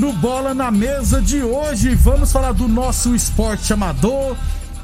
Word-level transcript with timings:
No 0.00 0.14
Bola 0.14 0.54
na 0.54 0.70
Mesa 0.70 1.20
de 1.20 1.42
hoje, 1.42 1.94
vamos 1.94 2.32
falar 2.32 2.52
do 2.52 2.66
nosso 2.66 3.14
esporte 3.14 3.70
amador. 3.70 4.34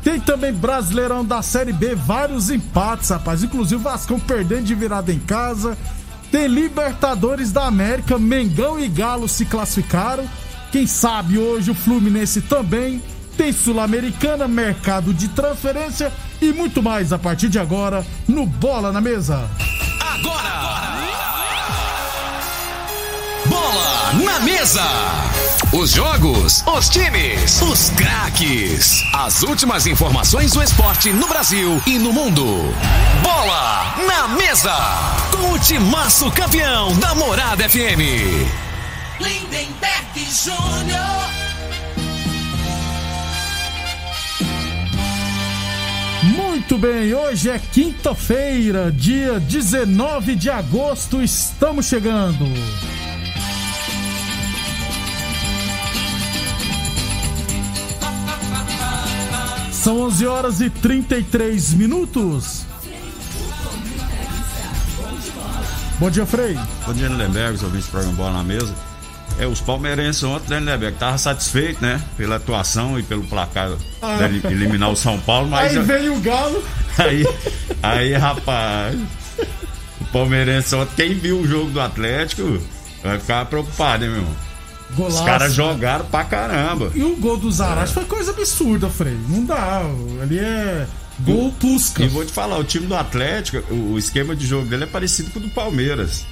Tem 0.05 0.21
também 0.21 0.53
Brasileirão 0.53 1.25
da 1.25 1.41
Série 1.41 1.73
B, 1.73 1.95
vários 1.95 2.51
empates, 2.51 3.09
rapaz. 3.09 3.43
Inclusive 3.43 3.77
o 3.77 3.83
Vascão 3.83 4.21
perdendo 4.21 4.65
de 4.65 4.75
virada 4.75 5.11
em 5.11 5.19
casa. 5.19 5.75
Tem 6.31 6.47
Libertadores 6.47 7.51
da 7.51 7.65
América, 7.65 8.19
Mengão 8.19 8.79
e 8.79 8.89
Galo 8.89 9.27
se 9.27 9.47
classificaram. 9.47 10.29
Quem 10.71 10.87
sabe 10.87 11.39
hoje 11.39 11.71
o 11.71 11.75
Fluminense 11.75 12.43
também. 12.43 13.03
Tem 13.39 13.55
Sul-Americana, 13.55 14.47
mercado 14.47 15.15
de 15.15 15.29
transferência 15.29 16.13
e 16.43 16.53
muito 16.53 16.83
mais 16.83 17.11
a 17.11 17.19
partir 17.19 17.49
de 17.49 17.59
agora 17.59 18.05
no 18.29 18.45
Bola 18.45 18.93
na 18.93 19.01
Mesa. 19.01 19.49
Agora! 19.99 20.86
Bola 23.67 24.13
na 24.25 24.39
Mesa! 24.39 24.89
Os 25.73 25.91
jogos, 25.91 26.63
os 26.69 26.89
times, 26.89 27.61
os 27.63 27.91
craques. 27.91 29.03
As 29.13 29.43
últimas 29.43 29.89
informações 29.89 30.53
do 30.53 30.63
esporte 30.63 31.13
no 31.13 31.27
Brasil 31.27 31.83
e 31.85 31.99
no 31.99 32.13
mundo. 32.13 32.45
Bola 33.25 33.97
na 34.07 34.29
Mesa! 34.29 34.73
Com 35.33 35.51
o 35.55 35.59
timaço 35.59 36.31
campeão 36.31 36.97
da 37.01 37.13
Morada 37.17 37.69
FM. 37.69 38.47
Lindenberg 39.19 40.15
Júnior. 40.15 41.27
Muito 46.23 46.79
bem, 46.79 47.13
hoje 47.13 47.51
é 47.51 47.59
quinta-feira, 47.59 48.93
dia 48.93 49.41
19 49.41 50.37
de 50.37 50.51
agosto, 50.51 51.21
estamos 51.21 51.87
chegando. 51.87 52.47
São 59.87 60.01
11 60.01 60.27
horas 60.27 60.61
e 60.61 60.69
33 60.69 61.75
minutos. 61.75 62.67
Bom 66.01 66.11
dia, 66.11 66.27
Frei. 66.27 66.59
Bom 66.85 66.93
dia, 66.93 67.07
Lindenberg, 67.07 67.55
os 67.55 67.63
ouvintes 67.63 67.87
do 67.87 67.91
programa 67.93 68.17
Bola 68.17 68.33
na 68.33 68.43
Mesa. 68.43 68.75
É, 69.39 69.47
os 69.47 69.61
palmeirenses 69.61 70.25
ontem, 70.25 70.55
né, 70.55 70.59
Lindenberg, 70.59 70.95
estavam 70.95 71.19
satisfeitos, 71.19 71.81
né, 71.81 72.03
pela 72.17 72.35
atuação 72.35 72.99
e 72.99 73.05
pelo 73.05 73.23
placar 73.29 73.71
Ah. 74.03 74.27
de 74.27 74.45
eliminar 74.49 74.91
o 74.91 74.97
São 74.97 75.21
Paulo, 75.21 75.49
mas 75.51 75.77
Aí 75.77 75.85
vem 75.85 76.09
o 76.09 76.19
Galo. 76.19 76.65
aí, 76.99 77.25
aí, 77.81 78.13
rapaz, 78.15 78.99
o 80.01 80.05
palmeirense 80.07 80.75
ontem, 80.75 80.95
quem 80.97 81.15
viu 81.15 81.39
o 81.39 81.47
jogo 81.47 81.71
do 81.71 81.81
Atlético, 81.81 82.59
vai 83.05 83.21
ficar 83.21 83.45
preocupado, 83.47 84.03
hein, 84.05 84.11
meu 84.11 84.19
irmão? 84.19 84.46
Golaço. 84.95 85.19
Os 85.19 85.25
caras 85.25 85.53
jogaram 85.55 86.05
pra 86.07 86.25
caramba. 86.25 86.91
E 86.95 87.03
o 87.03 87.17
gol 87.17 87.37
do 87.37 87.51
Zarate 87.51 87.93
foi 87.93 88.05
coisa 88.05 88.31
absurda, 88.31 88.89
Frei. 88.89 89.19
Não 89.29 89.45
dá. 89.45 89.83
Ali 90.23 90.39
é 90.39 90.87
gol 91.21 91.53
pusca. 91.53 92.03
E 92.03 92.09
vou 92.09 92.25
te 92.25 92.33
falar, 92.33 92.59
o 92.59 92.65
time 92.65 92.87
do 92.87 92.95
Atlético, 92.95 93.75
o, 93.75 93.99
esquema 93.99 94.37
de 94.37 94.47
jogo 94.47 94.67
dele 94.67 94.85
é 94.85 94.87
parecido 94.87 95.31
com 95.31 95.39
o 95.39 95.43
do 95.43 95.49
Palmeiras. 95.51 96.25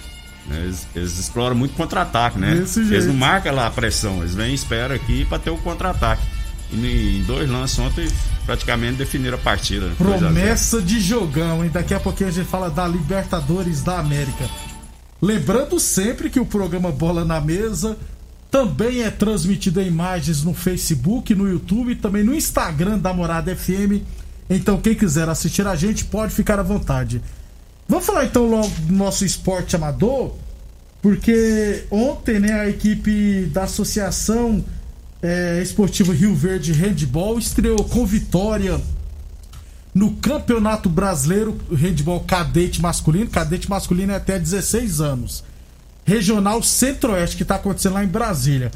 né? 0.46 0.60
Eles, 0.62 0.86
eles 0.94 1.18
exploram 1.18 1.56
muito 1.56 1.74
contra-ataque, 1.74 2.38
né? 2.38 2.54
Desse 2.54 2.80
Eles 2.80 2.88
jeito. 2.90 3.06
não 3.06 3.14
marcam 3.14 3.54
lá 3.54 3.66
a 3.66 3.70
pressão, 3.70 4.18
eles 4.18 4.34
vêm 4.34 4.50
e 4.50 4.54
esperam 4.54 4.94
aqui 4.94 5.24
pra 5.24 5.38
ter 5.38 5.50
o 5.50 5.56
contra-ataque. 5.58 6.22
E 6.72 7.18
em 7.20 7.22
dois 7.24 7.48
lances 7.48 7.78
ontem 7.78 8.08
praticamente 8.46 8.94
definiram 8.96 9.36
a 9.36 9.40
partida. 9.40 9.90
2 9.98 10.14
a 10.14 10.18
0. 10.18 10.18
Promessa 10.32 10.82
de 10.82 11.00
jogão, 11.00 11.64
hein? 11.64 11.70
Daqui 11.72 11.94
a 11.94 12.00
pouquinho 12.00 12.28
a 12.30 12.32
gente 12.32 12.48
fala 12.48 12.68
da 12.70 12.86
Libertadores 12.86 13.82
da 13.82 13.98
América. 13.98 14.44
Lembrando 15.22 15.78
sempre 15.80 16.28
que 16.28 16.40
o 16.40 16.44
programa 16.44 16.90
Bola 16.90 17.24
na 17.24 17.40
Mesa 17.40 17.96
também 18.54 19.02
é 19.02 19.10
transmitido 19.10 19.80
em 19.80 19.88
imagens 19.88 20.44
no 20.44 20.54
Facebook, 20.54 21.34
no 21.34 21.50
YouTube 21.50 21.90
e 21.90 21.96
também 21.96 22.22
no 22.22 22.32
Instagram 22.32 23.00
da 23.00 23.12
Morada 23.12 23.52
FM. 23.52 24.00
Então, 24.48 24.80
quem 24.80 24.94
quiser 24.94 25.28
assistir 25.28 25.66
a 25.66 25.74
gente 25.74 26.04
pode 26.04 26.32
ficar 26.32 26.60
à 26.60 26.62
vontade. 26.62 27.20
Vamos 27.88 28.06
falar 28.06 28.26
então 28.26 28.48
logo 28.48 28.68
do 28.68 28.92
nosso 28.92 29.24
esporte 29.24 29.74
amador, 29.74 30.36
porque 31.02 31.82
ontem 31.90 32.38
né, 32.38 32.52
a 32.52 32.68
equipe 32.68 33.46
da 33.46 33.64
Associação 33.64 34.64
eh, 35.20 35.58
Esportiva 35.60 36.14
Rio 36.14 36.32
Verde 36.32 36.72
Handball 36.72 37.40
estreou 37.40 37.82
com 37.82 38.06
vitória 38.06 38.80
no 39.92 40.12
Campeonato 40.12 40.88
Brasileiro 40.88 41.58
Handball 41.72 42.20
Cadete 42.20 42.80
Masculino. 42.80 43.28
Cadete 43.28 43.68
Masculino 43.68 44.12
é 44.12 44.16
até 44.16 44.38
16 44.38 45.00
anos. 45.00 45.42
Regional 46.04 46.62
Centro-Oeste, 46.62 47.36
que 47.36 47.42
está 47.42 47.54
acontecendo 47.56 47.94
lá 47.94 48.04
em 48.04 48.08
Brasília. 48.08 48.70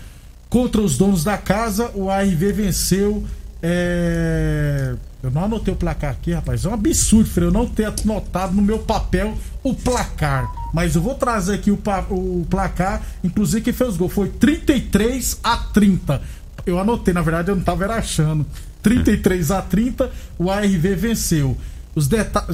Contra 0.49 0.81
os 0.81 0.97
donos 0.97 1.23
da 1.25 1.37
casa, 1.37 1.91
o 1.95 2.09
ARV 2.11 2.53
venceu. 2.53 3.25
é, 3.63 4.95
Eu 5.23 5.31
não 5.31 5.45
anotei 5.45 5.75
o 5.75 5.77
placar 5.77 6.11
aqui, 6.13 6.33
rapaz. 6.33 6.65
É 6.65 6.69
um 6.69 6.75
absurdo, 6.75 7.29
Freire, 7.29 7.53
eu 7.53 7.53
não 7.53 7.67
ter 7.67 7.85
anotado 7.87 8.55
no 8.55 8.63
meu 8.63 8.79
papel 8.79 9.37
o 9.63 9.75
placar. 9.75 10.51
Mas 10.73 10.95
eu 10.95 11.03
vou 11.03 11.15
trazer 11.15 11.55
aqui 11.57 11.71
o, 11.71 11.77
pa- 11.77 12.07
o 12.09 12.47
placar. 12.49 13.03
Inclusive, 13.23 13.63
quem 13.63 13.73
fez 13.73 13.97
gol 13.97 14.09
foi 14.09 14.29
33 14.29 15.39
a 15.43 15.57
30. 15.57 16.23
Eu 16.65 16.79
anotei, 16.79 17.13
na 17.13 17.21
verdade, 17.23 17.51
eu 17.51 17.57
não 17.57 17.63
tava 17.63 17.85
era 17.85 17.97
achando. 17.97 18.47
33 18.83 19.51
a 19.51 19.61
30, 19.61 20.11
o 20.39 20.51
ARV 20.51 20.95
venceu. 20.95 21.57
Os, 21.95 22.07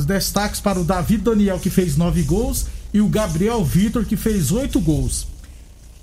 destaques 0.07 0.61
para 0.61 0.81
o 0.81 0.85
Davi 0.85 1.17
Daniel, 1.19 1.59
que 1.59 1.69
fez 1.69 1.97
9 1.97 2.23
gols, 2.23 2.67
e 2.95 3.01
o 3.01 3.09
Gabriel 3.09 3.65
Vitor, 3.65 4.05
que 4.05 4.17
fez 4.17 4.53
8 4.53 4.81
gols. 4.81 5.27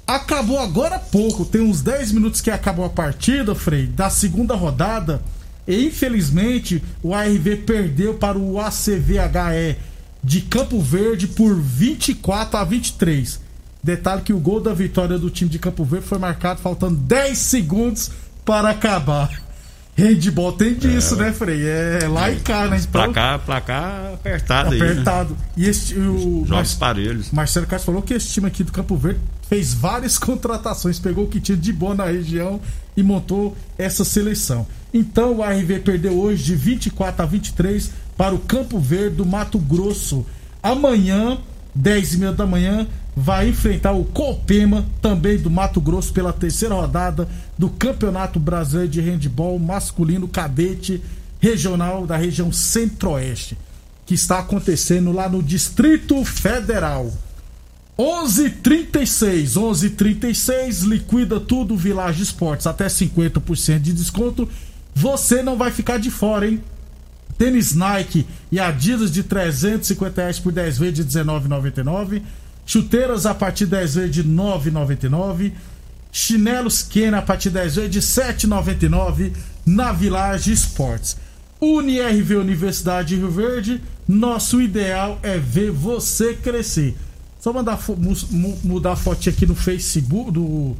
Acabou 0.05 0.59
agora 0.59 0.97
há 0.97 0.99
pouco, 0.99 1.45
tem 1.45 1.61
uns 1.61 1.81
10 1.81 2.11
minutos 2.11 2.41
que 2.41 2.51
acabou 2.51 2.83
a 2.83 2.89
partida, 2.89 3.55
Frei, 3.55 3.87
da 3.87 4.09
segunda 4.09 4.55
rodada. 4.55 5.21
E 5.65 5.85
infelizmente 5.87 6.83
o 7.01 7.13
ARV 7.13 7.63
perdeu 7.65 8.15
para 8.15 8.37
o 8.37 8.59
ACVHE 8.59 9.77
de 10.21 10.41
Campo 10.41 10.81
Verde 10.81 11.27
por 11.27 11.55
24 11.55 12.57
a 12.57 12.63
23. 12.65 13.39
Detalhe 13.81 14.21
que 14.21 14.33
o 14.33 14.39
gol 14.39 14.59
da 14.59 14.73
vitória 14.73 15.17
do 15.17 15.29
time 15.29 15.49
de 15.49 15.59
Campo 15.59 15.85
Verde 15.85 16.07
foi 16.07 16.17
marcado 16.17 16.59
faltando 16.59 16.97
10 16.97 17.37
segundos 17.37 18.11
para 18.43 18.69
acabar. 18.69 19.41
Handball 19.95 20.53
tem 20.53 20.73
disso, 20.73 21.15
né, 21.15 21.33
Frei? 21.33 21.67
É 21.67 22.07
lá 22.07 22.31
e 22.31 22.39
cá, 22.39 22.67
né? 22.67 22.77
Então, 22.77 22.91
Placar, 22.91 23.39
placar 23.39 24.13
apertado, 24.13 24.71
aí. 24.71 24.79
Né? 24.79 24.91
apertado. 24.91 25.37
E 25.57 25.67
este, 25.67 25.95
o, 25.95 26.45
Jogos 26.47 26.73
parelhos. 26.75 27.31
Marcelo 27.31 27.67
Castro 27.67 27.87
falou 27.87 28.01
que 28.01 28.13
esse 28.13 28.27
time 28.29 28.47
aqui 28.47 28.63
do 28.63 28.71
Campo 28.71 28.95
Verde 28.95 29.19
fez 29.49 29.73
várias 29.73 30.17
contratações, 30.19 30.97
pegou 30.97 31.25
o 31.25 31.27
que 31.27 31.39
tinha 31.39 31.57
de 31.57 31.73
bom 31.73 31.93
na 31.93 32.05
região 32.05 32.59
e 32.95 33.03
montou 33.03 33.55
essa 33.77 34.05
seleção. 34.05 34.65
Então 34.93 35.37
o 35.37 35.43
ARV 35.43 35.79
perdeu 35.79 36.13
hoje 36.13 36.43
de 36.43 36.55
24 36.55 37.23
a 37.23 37.25
23 37.25 37.91
para 38.17 38.33
o 38.33 38.39
Campo 38.39 38.79
Verde 38.79 39.17
do 39.17 39.25
Mato 39.25 39.59
Grosso. 39.59 40.25
Amanhã, 40.63 41.37
10 41.75 42.13
e 42.13 42.17
meia 42.17 42.31
da 42.31 42.45
manhã, 42.45 42.87
vai 43.15 43.49
enfrentar 43.49 43.91
o 43.91 44.05
Copema, 44.05 44.85
também 45.01 45.37
do 45.37 45.49
Mato 45.49 45.81
Grosso, 45.81 46.13
pela 46.13 46.31
terceira 46.31 46.75
rodada 46.75 47.27
do 47.57 47.69
Campeonato 47.69 48.39
Brasileiro 48.39 48.91
de 48.91 49.01
Handball 49.01 49.59
Masculino 49.59 50.27
Cadete 50.27 51.01
Regional 51.39 52.05
da 52.05 52.15
região 52.15 52.51
Centro-Oeste 52.51 53.57
que 54.11 54.15
está 54.15 54.39
acontecendo 54.39 55.13
lá 55.13 55.29
no 55.29 55.41
Distrito 55.41 56.25
Federal. 56.25 57.13
11:36, 57.97 59.55
11:36, 59.55 60.81
liquida 60.83 61.39
tudo 61.39 61.77
Village 61.77 62.21
Esportes 62.21 62.67
até 62.67 62.87
50% 62.87 63.79
de 63.79 63.93
desconto. 63.93 64.49
Você 64.93 65.41
não 65.41 65.57
vai 65.57 65.71
ficar 65.71 65.97
de 65.97 66.11
fora, 66.11 66.45
hein? 66.45 66.61
Tênis 67.37 67.73
Nike 67.73 68.27
e 68.51 68.59
Adidas 68.59 69.13
de 69.13 69.23
350 69.23 70.21
reais 70.21 70.39
por 70.39 70.51
10 70.51 70.77
vezes 70.77 70.95
de 70.95 71.05
19,99. 71.05 72.21
Chuteiras 72.65 73.25
a 73.25 73.33
partir 73.33 73.65
de 73.65 73.71
10 73.71 73.95
vezes 73.95 74.11
de 74.11 74.23
9,99. 74.23 75.53
Chinelos 76.11 76.83
Kena 76.83 77.19
a 77.19 77.21
partir 77.21 77.49
de 77.49 77.55
10 77.55 77.75
vezes 77.75 77.91
de 77.91 78.01
7,99 78.01 79.33
na 79.65 79.91
Village 79.91 80.51
Esportes. 80.51 81.17
UniRV 81.61 82.37
Universidade 82.37 83.09
de 83.09 83.17
Rio 83.17 83.29
Verde, 83.29 83.81
nosso 84.07 84.59
ideal 84.59 85.19
é 85.21 85.37
ver 85.37 85.71
você 85.71 86.33
crescer. 86.33 86.97
Só 87.39 87.53
mandar 87.53 87.79
mudar 88.63 88.93
a 88.93 88.95
fotinha 88.95 89.33
aqui 89.33 89.45
no 89.45 89.55
Facebook, 89.55 90.31
do, 90.31 90.75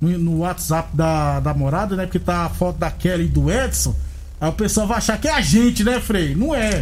no, 0.00 0.18
no, 0.18 0.38
WhatsApp 0.38 0.96
da, 0.96 1.40
da 1.40 1.54
morada, 1.54 1.96
né? 1.96 2.06
Porque 2.06 2.18
tá 2.18 2.44
a 2.44 2.48
foto 2.48 2.78
da 2.78 2.90
Kelly 2.90 3.24
e 3.24 3.28
do 3.28 3.50
Edson. 3.50 3.94
Aí 4.40 4.48
o 4.48 4.52
pessoal 4.52 4.86
vai 4.86 4.98
achar 4.98 5.18
que 5.18 5.28
é 5.28 5.32
a 5.32 5.40
gente, 5.40 5.82
né, 5.82 6.00
Frei? 6.00 6.34
Não 6.34 6.54
é. 6.54 6.80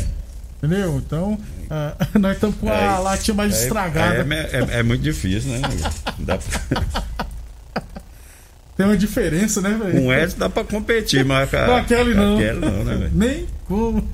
Entendeu? 0.64 0.96
Então, 1.04 1.32
uh, 1.34 1.38
nós 2.18 2.34
estamos 2.34 2.56
com 2.56 2.68
a 2.68 2.74
é, 2.74 2.98
latinha 2.98 3.34
mais 3.34 3.54
é, 3.54 3.62
estragada. 3.62 4.34
É, 4.34 4.56
é, 4.56 4.78
é, 4.78 4.82
muito 4.82 5.02
difícil, 5.02 5.50
né? 5.50 5.60
Dá 6.18 6.38
pra... 6.38 6.82
Tem 8.76 8.86
uma 8.86 8.96
diferença, 8.96 9.60
né, 9.60 9.70
velho? 9.70 10.02
Com 10.02 10.12
Edson 10.12 10.38
dá 10.38 10.48
pra 10.48 10.64
competir, 10.64 11.24
mas 11.24 11.48
com 11.50 11.56
a, 11.56 11.84
Kelly 11.84 12.14
não. 12.14 12.38
Kelly 12.38 12.60
não, 12.60 12.84
né, 12.84 13.10
Nem 13.12 13.46
como. 13.66 14.08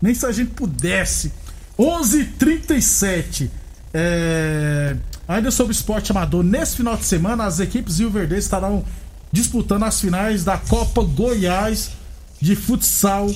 Nem 0.00 0.14
se 0.14 0.24
a 0.24 0.30
gente 0.30 0.50
pudesse. 0.50 1.32
11:37 1.76 3.50
é... 3.94 4.96
Ainda 5.26 5.50
sobre 5.50 5.72
esporte 5.72 6.10
amador, 6.12 6.42
nesse 6.42 6.76
final 6.76 6.96
de 6.96 7.04
semana 7.04 7.44
as 7.44 7.60
equipes 7.60 7.98
Rio 7.98 8.10
Verde 8.10 8.36
estarão 8.36 8.84
disputando 9.30 9.84
as 9.84 10.00
finais 10.00 10.44
da 10.44 10.58
Copa 10.58 11.02
Goiás 11.02 11.90
de 12.40 12.56
futsal. 12.56 13.30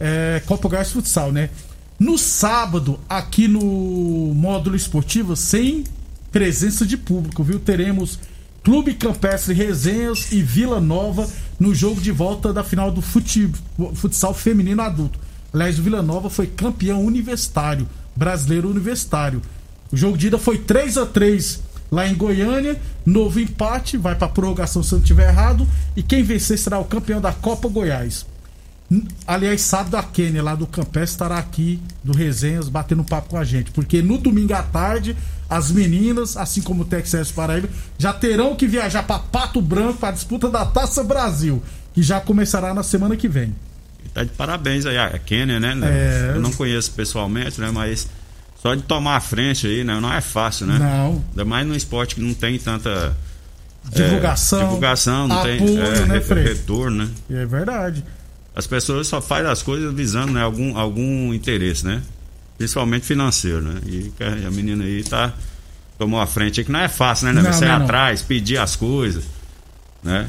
É... 0.00 0.42
Copa 0.46 0.68
Goiás 0.68 0.90
Futsal, 0.90 1.30
né? 1.30 1.50
No 1.98 2.16
sábado, 2.16 2.98
aqui 3.06 3.46
no 3.46 4.32
módulo 4.34 4.74
esportivo, 4.74 5.36
sem 5.36 5.84
presença 6.32 6.86
de 6.86 6.96
público, 6.96 7.44
viu? 7.44 7.60
Teremos 7.60 8.18
Clube 8.62 8.94
Campestre 8.94 9.54
Resenhas 9.54 10.32
e 10.32 10.42
Vila 10.42 10.80
Nova 10.80 11.28
no 11.58 11.74
jogo 11.74 12.00
de 12.00 12.10
volta 12.10 12.52
da 12.52 12.64
final 12.64 12.90
do 12.90 13.02
fute, 13.02 13.50
futsal 13.94 14.32
feminino 14.32 14.80
adulto. 14.80 15.18
Aliás, 15.52 15.78
o 15.78 15.82
Vila 15.82 16.02
Nova 16.02 16.30
foi 16.30 16.46
campeão 16.46 17.04
universitário, 17.04 17.88
brasileiro 18.14 18.70
universitário. 18.70 19.42
O 19.92 19.96
jogo 19.96 20.16
de 20.16 20.28
ida 20.28 20.38
foi 20.38 20.58
3 20.58 20.98
a 20.98 21.06
3 21.06 21.60
lá 21.90 22.06
em 22.06 22.14
Goiânia. 22.14 22.80
Novo 23.04 23.40
empate, 23.40 23.96
vai 23.96 24.14
para 24.14 24.28
prorrogação 24.28 24.82
se 24.82 24.92
eu 24.92 24.98
não 24.98 25.02
estiver 25.02 25.28
errado. 25.28 25.66
E 25.96 26.02
quem 26.02 26.22
vencer 26.22 26.58
será 26.58 26.78
o 26.78 26.84
campeão 26.84 27.20
da 27.20 27.32
Copa 27.32 27.68
Goiás. 27.68 28.24
Aliás, 29.24 29.60
sábado 29.60 29.96
a 29.96 30.02
Kênia 30.02 30.42
lá 30.42 30.56
do 30.56 30.66
Campé 30.66 31.04
estará 31.04 31.38
aqui 31.38 31.80
do 32.02 32.12
Resenhas 32.12 32.68
batendo 32.68 33.04
papo 33.04 33.28
com 33.28 33.36
a 33.36 33.44
gente. 33.44 33.70
Porque 33.70 34.02
no 34.02 34.18
domingo 34.18 34.52
à 34.52 34.62
tarde, 34.62 35.16
as 35.48 35.70
meninas, 35.70 36.36
assim 36.36 36.60
como 36.60 36.82
o 36.82 36.84
Texas 36.84 37.30
Paraíba, 37.30 37.68
já 37.96 38.12
terão 38.12 38.56
que 38.56 38.66
viajar 38.66 39.04
para 39.04 39.20
Pato 39.20 39.62
Branco 39.62 39.98
para 39.98 40.08
a 40.08 40.12
disputa 40.12 40.48
da 40.48 40.66
Taça 40.66 41.04
Brasil, 41.04 41.62
que 41.94 42.02
já 42.02 42.20
começará 42.20 42.74
na 42.74 42.82
semana 42.82 43.16
que 43.16 43.28
vem. 43.28 43.54
Tá 44.12 44.24
de 44.24 44.30
parabéns 44.30 44.84
aí, 44.86 44.98
a 44.98 45.18
Kênia, 45.18 45.60
né? 45.60 45.78
É... 45.84 46.32
Eu 46.34 46.40
não 46.40 46.52
conheço 46.52 46.90
pessoalmente, 46.90 47.60
né? 47.60 47.70
Mas 47.72 48.08
só 48.60 48.74
de 48.74 48.82
tomar 48.82 49.16
a 49.16 49.20
frente 49.20 49.68
aí, 49.68 49.84
né? 49.84 50.00
Não 50.00 50.12
é 50.12 50.20
fácil, 50.20 50.66
né? 50.66 50.78
Não. 50.78 51.24
Ainda 51.30 51.44
mais 51.44 51.66
no 51.66 51.76
esporte 51.76 52.16
que 52.16 52.20
não 52.20 52.34
tem 52.34 52.58
tanta. 52.58 53.16
Divulgação. 53.84 54.60
É, 54.60 54.64
divulgação, 54.64 55.28
não 55.28 55.38
apoio, 55.38 55.58
tem 55.58 55.78
é, 55.78 56.06
né, 56.06 56.42
retorno, 56.42 57.04
né? 57.04 57.10
É 57.30 57.46
verdade. 57.46 58.04
As 58.60 58.66
pessoas 58.66 59.06
só 59.06 59.22
fazem 59.22 59.50
as 59.50 59.62
coisas 59.62 59.90
visando 59.94 60.34
né, 60.34 60.42
algum, 60.42 60.76
algum 60.76 61.32
interesse, 61.32 61.82
né? 61.82 62.02
Principalmente 62.58 63.06
financeiro, 63.06 63.62
né? 63.62 63.80
E 63.86 64.12
a 64.46 64.50
menina 64.50 64.84
aí 64.84 65.02
tá. 65.02 65.32
Tomou 65.98 66.20
a 66.20 66.26
frente 66.26 66.60
aí, 66.60 66.66
que 66.66 66.70
não 66.70 66.80
é 66.80 66.88
fácil, 66.88 67.32
né? 67.32 67.40
né? 67.40 67.52
Você 67.52 67.64
ir 67.64 67.70
atrás, 67.70 68.20
pedir 68.20 68.58
as 68.58 68.76
coisas, 68.76 69.24
né? 70.02 70.28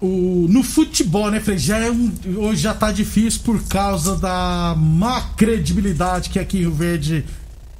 O, 0.00 0.46
no 0.48 0.62
futebol, 0.62 1.30
né, 1.30 1.40
Frei? 1.40 1.58
Já 1.58 1.76
é 1.76 1.90
um, 1.90 2.10
hoje 2.36 2.62
já 2.62 2.72
tá 2.72 2.90
difícil 2.90 3.42
por 3.44 3.62
causa 3.64 4.16
da 4.16 4.74
má 4.74 5.20
credibilidade 5.36 6.30
que 6.30 6.38
aqui 6.38 6.56
em 6.56 6.60
Rio 6.60 6.72
Verde 6.72 7.22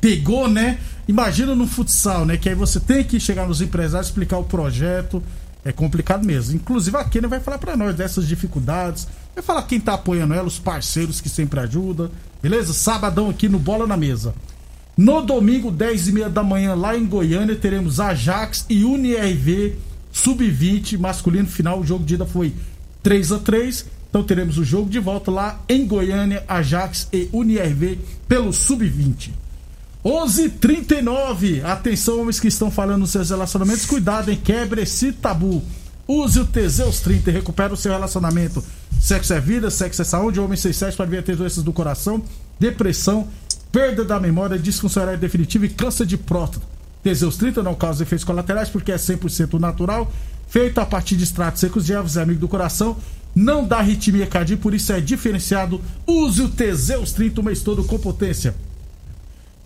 pegou, 0.02 0.48
né? 0.48 0.78
Imagina 1.06 1.54
no 1.54 1.66
futsal, 1.66 2.26
né? 2.26 2.36
Que 2.36 2.50
aí 2.50 2.54
você 2.54 2.78
tem 2.78 3.02
que 3.04 3.18
chegar 3.18 3.48
nos 3.48 3.62
empresários, 3.62 4.08
explicar 4.08 4.36
o 4.36 4.44
projeto. 4.44 5.22
É 5.64 5.72
complicado 5.72 6.26
mesmo. 6.26 6.56
Inclusive 6.56 6.94
a 6.96 7.04
Kenia 7.04 7.28
vai 7.28 7.40
falar 7.40 7.58
para 7.58 7.74
nós 7.74 7.94
dessas 7.94 8.28
dificuldades. 8.28 9.08
Vai 9.38 9.42
falar 9.44 9.62
quem 9.62 9.78
tá 9.78 9.94
apoiando 9.94 10.34
ela, 10.34 10.48
os 10.48 10.58
parceiros 10.58 11.20
que 11.20 11.28
sempre 11.28 11.60
ajudam. 11.60 12.10
Beleza? 12.42 12.72
Sabadão 12.72 13.30
aqui 13.30 13.48
no 13.48 13.56
Bola 13.56 13.86
na 13.86 13.96
Mesa. 13.96 14.34
No 14.96 15.22
domingo, 15.22 15.70
10 15.70 16.08
e 16.08 16.12
meia 16.12 16.28
da 16.28 16.42
manhã, 16.42 16.74
lá 16.74 16.98
em 16.98 17.06
Goiânia, 17.06 17.54
teremos 17.54 18.00
Ajax 18.00 18.66
e 18.68 18.82
UniRV 18.82 19.76
Sub-20 20.10 20.98
masculino 20.98 21.46
final. 21.46 21.78
O 21.78 21.86
jogo 21.86 22.04
de 22.04 22.14
ida 22.14 22.26
foi 22.26 22.52
3 23.00 23.30
a 23.30 23.38
3 23.38 23.86
Então 24.10 24.24
teremos 24.24 24.58
o 24.58 24.64
jogo 24.64 24.90
de 24.90 24.98
volta 24.98 25.30
lá 25.30 25.60
em 25.68 25.86
Goiânia, 25.86 26.42
Ajax 26.48 27.06
e 27.12 27.28
UniRV 27.32 27.96
pelo 28.26 28.52
Sub-20. 28.52 29.30
11:39. 30.04 31.62
Atenção, 31.64 32.22
homens 32.22 32.40
que 32.40 32.48
estão 32.48 32.72
falando 32.72 33.02
nos 33.02 33.10
seus 33.10 33.30
relacionamentos, 33.30 33.86
cuidado, 33.86 34.32
hein? 34.32 34.40
Quebre 34.42 34.82
esse 34.82 35.12
tabu. 35.12 35.62
Use 36.08 36.40
o 36.40 36.46
Teseus 36.46 37.00
30 37.00 37.30
e 37.30 37.32
recupera 37.34 37.72
o 37.72 37.76
seu 37.76 37.92
relacionamento. 37.92 38.64
Sexo 39.00 39.32
é 39.32 39.40
vida, 39.40 39.70
sexo 39.70 40.02
é 40.02 40.04
saúde. 40.04 40.40
Homem 40.40 40.56
67 40.56 40.96
para 40.96 41.06
vir 41.06 41.22
ter 41.22 41.36
doenças 41.36 41.62
do 41.62 41.72
coração, 41.72 42.22
depressão, 42.58 43.28
perda 43.70 44.04
da 44.04 44.18
memória, 44.18 44.58
disfuncionalidade 44.58 45.20
definitiva 45.20 45.66
e 45.66 45.68
câncer 45.68 46.06
de 46.06 46.16
próstata. 46.16 46.66
Teseus 47.02 47.36
30 47.36 47.62
não 47.62 47.74
causa 47.74 48.02
efeitos 48.02 48.24
colaterais 48.24 48.68
porque 48.68 48.92
é 48.92 48.96
100% 48.96 49.58
natural, 49.58 50.12
feito 50.48 50.80
a 50.80 50.86
partir 50.86 51.16
de 51.16 51.24
extratos 51.24 51.60
secos 51.60 51.86
de 51.86 51.92
ervas, 51.92 52.16
é 52.16 52.22
amigo 52.22 52.40
do 52.40 52.48
coração, 52.48 52.96
não 53.34 53.64
dá 53.64 53.78
arritmia 53.78 54.26
cardíaca, 54.26 54.62
por 54.62 54.74
isso 54.74 54.92
é 54.92 55.00
diferenciado. 55.00 55.80
Use 56.06 56.42
o 56.42 56.48
Teseus 56.48 57.12
30 57.12 57.40
o 57.40 57.44
mês 57.44 57.62
todo 57.62 57.84
com 57.84 57.98
potência. 57.98 58.54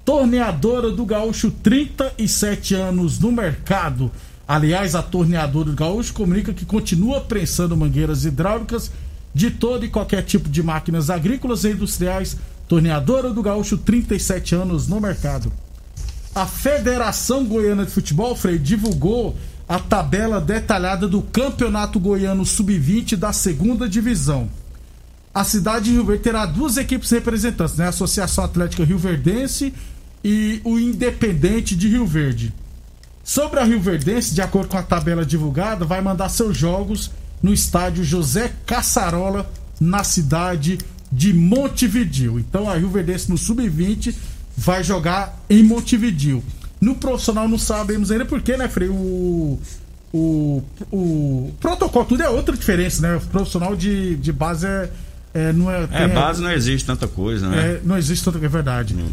Torneadora 0.04 0.90
do 0.90 1.06
Gaúcho, 1.06 1.50
37 1.50 2.74
anos 2.74 3.18
no 3.18 3.32
mercado. 3.32 4.10
Aliás, 4.46 4.94
a 4.94 5.02
torneadora 5.02 5.70
do 5.70 5.76
Gaúcho 5.76 6.12
comunica 6.12 6.52
que 6.52 6.66
continua 6.66 7.20
prensando 7.20 7.76
mangueiras 7.76 8.24
hidráulicas 8.24 8.90
de 9.34 9.50
todo 9.50 9.84
e 9.84 9.88
qualquer 9.88 10.22
tipo 10.22 10.48
de 10.48 10.62
máquinas 10.62 11.10
agrícolas 11.10 11.64
e 11.64 11.70
industriais. 11.70 12.36
Torneadora 12.68 13.30
do 13.30 13.42
Gaúcho, 13.42 13.76
37 13.76 14.54
anos 14.54 14.86
no 14.86 15.00
mercado. 15.00 15.52
A 16.34 16.46
Federação 16.46 17.44
Goiana 17.44 17.84
de 17.84 17.90
Futebol, 17.90 18.34
Frei, 18.34 18.58
divulgou 18.58 19.36
a 19.68 19.78
tabela 19.78 20.40
detalhada 20.40 21.06
do 21.06 21.22
Campeonato 21.22 22.00
Goiano 22.00 22.44
Sub-20 22.44 23.16
da 23.16 23.32
segunda 23.32 23.88
divisão. 23.88 24.48
A 25.34 25.44
cidade 25.44 25.86
de 25.86 25.92
Rio 25.92 26.04
Verde 26.04 26.22
terá 26.22 26.44
duas 26.44 26.76
equipes 26.76 27.10
representantes, 27.10 27.76
né? 27.76 27.86
A 27.86 27.88
Associação 27.88 28.44
Atlética 28.44 28.84
Rio 28.84 28.98
Verdense 28.98 29.72
e 30.22 30.60
o 30.64 30.78
Independente 30.78 31.74
de 31.74 31.88
Rio 31.88 32.06
Verde. 32.06 32.52
Sobre 33.24 33.60
a 33.60 33.64
Rio 33.64 33.80
Verdense, 33.80 34.34
de 34.34 34.42
acordo 34.42 34.68
com 34.68 34.76
a 34.76 34.82
tabela 34.82 35.24
divulgada, 35.24 35.84
vai 35.84 36.00
mandar 36.02 36.28
seus 36.28 36.56
jogos 36.56 37.10
no 37.42 37.52
estádio 37.52 38.04
José 38.04 38.52
Caçarola, 38.64 39.50
na 39.80 40.04
cidade 40.04 40.78
de 41.10 41.32
Montevidil. 41.32 42.38
Então 42.38 42.70
a 42.70 42.76
Rio 42.76 42.88
Verdense 42.88 43.30
no 43.30 43.36
Sub-20 43.36 44.14
vai 44.56 44.82
jogar 44.82 45.38
em 45.50 45.62
Montevidil. 45.62 46.42
No 46.80 46.94
profissional 46.94 47.48
não 47.48 47.58
sabemos 47.58 48.10
ainda 48.10 48.24
porque, 48.24 48.56
né, 48.56 48.68
Frei? 48.68 48.88
O, 48.88 49.60
o, 50.12 50.62
o 50.90 51.52
protocolo, 51.60 52.04
tudo 52.04 52.22
é 52.22 52.28
outra 52.28 52.56
diferença, 52.56 53.02
né? 53.02 53.16
O 53.16 53.20
profissional 53.20 53.76
de, 53.76 54.16
de 54.16 54.32
base 54.32 54.66
é. 54.66 54.90
É, 55.34 55.52
não 55.52 55.70
é, 55.70 55.88
é 55.90 56.08
base 56.08 56.42
não 56.42 56.52
existe 56.52 56.84
tanta 56.84 57.08
coisa, 57.08 57.48
né? 57.48 57.58
É, 57.58 57.80
não 57.82 57.96
existe 57.96 58.22
tanta 58.22 58.44
é 58.44 58.48
verdade. 58.48 58.94
Hum. 58.94 59.08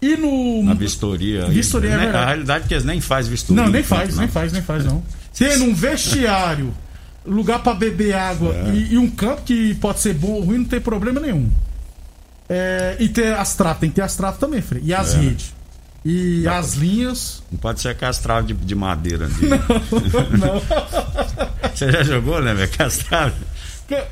E 0.00 0.16
no. 0.16 0.62
Na 0.62 0.72
vistoria. 0.72 1.46
Vistoria 1.46 1.98
aí, 1.98 2.06
é 2.06 2.10
A 2.10 2.26
realidade 2.26 2.64
é 2.64 2.68
que 2.68 2.74
eles 2.74 2.84
nem 2.84 3.00
faz 3.00 3.28
vistoria. 3.28 3.62
Não, 3.62 3.70
nem 3.70 3.82
faz, 3.82 4.14
não. 4.14 4.20
nem 4.20 4.28
faz, 4.28 4.52
nem 4.52 4.62
faz, 4.62 4.84
não. 4.84 5.02
Tendo 5.36 5.64
um 5.64 5.74
vestiário, 5.74 6.72
lugar 7.24 7.62
para 7.62 7.74
beber 7.74 8.14
água 8.14 8.54
é. 8.54 8.70
e, 8.70 8.94
e, 8.94 8.98
um 8.98 9.10
campo 9.10 9.42
que 9.42 9.74
pode 9.74 10.00
ser 10.00 10.14
bom 10.14 10.32
ou 10.32 10.44
ruim, 10.44 10.58
não 10.58 10.64
tem 10.64 10.80
problema 10.80 11.20
nenhum. 11.20 11.50
É, 12.48 12.96
e 12.98 13.08
ter 13.08 13.34
as 13.34 13.54
traves, 13.54 13.80
tem 13.80 13.90
que 13.90 13.96
ter 13.96 14.02
as 14.02 14.16
traves 14.16 14.40
também, 14.40 14.60
Frei. 14.60 14.82
E 14.84 14.92
as 14.92 15.14
é. 15.14 15.18
redes. 15.18 15.54
E 16.04 16.42
não, 16.44 16.54
as 16.54 16.74
linhas. 16.74 17.42
Não 17.52 17.58
pode 17.58 17.80
ser 17.80 17.96
as 18.02 18.18
traves 18.18 18.48
de, 18.48 18.54
de 18.54 18.74
madeira. 18.74 19.28
De... 19.28 19.48
Não, 19.48 19.58
não. 20.38 20.62
Você 21.74 21.92
já 21.92 22.02
jogou, 22.02 22.40
né, 22.40 22.54
velho? 22.54 22.70
as 22.78 22.98
traves. 22.98 23.38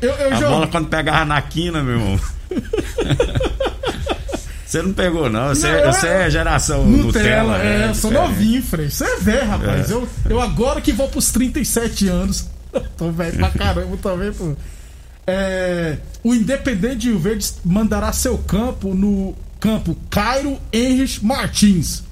Eu, 0.01 0.11
eu 0.11 0.29
a 0.29 0.35
jogo... 0.35 0.53
bola 0.53 0.67
quando 0.67 0.89
pegava 0.89 1.25
na 1.25 1.41
quina, 1.41 1.83
meu 1.83 1.95
irmão. 1.95 2.21
Você 4.69 4.83
não 4.83 4.93
pegou, 4.93 5.31
não. 5.31 5.49
Você, 5.49 5.83
não, 5.83 5.91
você 5.91 6.07
é 6.09 6.31
geração 6.31 6.85
Nutella. 6.85 7.57
Nutella 7.57 7.59
é, 7.63 7.89
eu 7.89 7.95
sou 7.95 8.11
novinho, 8.11 8.63
Frei. 8.63 8.91
Você 8.91 9.05
é 9.05 9.17
velho, 9.17 9.49
rapaz. 9.49 9.91
É. 9.91 9.95
Eu, 9.95 10.07
eu 10.29 10.41
agora 10.43 10.83
que 10.83 10.93
vou 10.93 11.09
pros 11.09 11.31
37 11.31 12.07
anos. 12.07 12.47
tô 12.97 13.11
velho 13.11 13.37
pra 13.37 13.51
caramba 13.51 13.97
também, 13.97 14.33
pô. 14.33 14.55
É, 15.27 15.99
o 16.25 16.35
Independente 16.35 16.97
de 16.97 17.09
Rio 17.11 17.19
Verde 17.19 17.53
mandará 17.65 18.13
seu 18.13 18.39
campo 18.39 18.95
no 18.95 19.35
campo 19.61 19.97
Cairo 20.09 20.59
Henrich 20.73 21.25
Martins. 21.25 22.03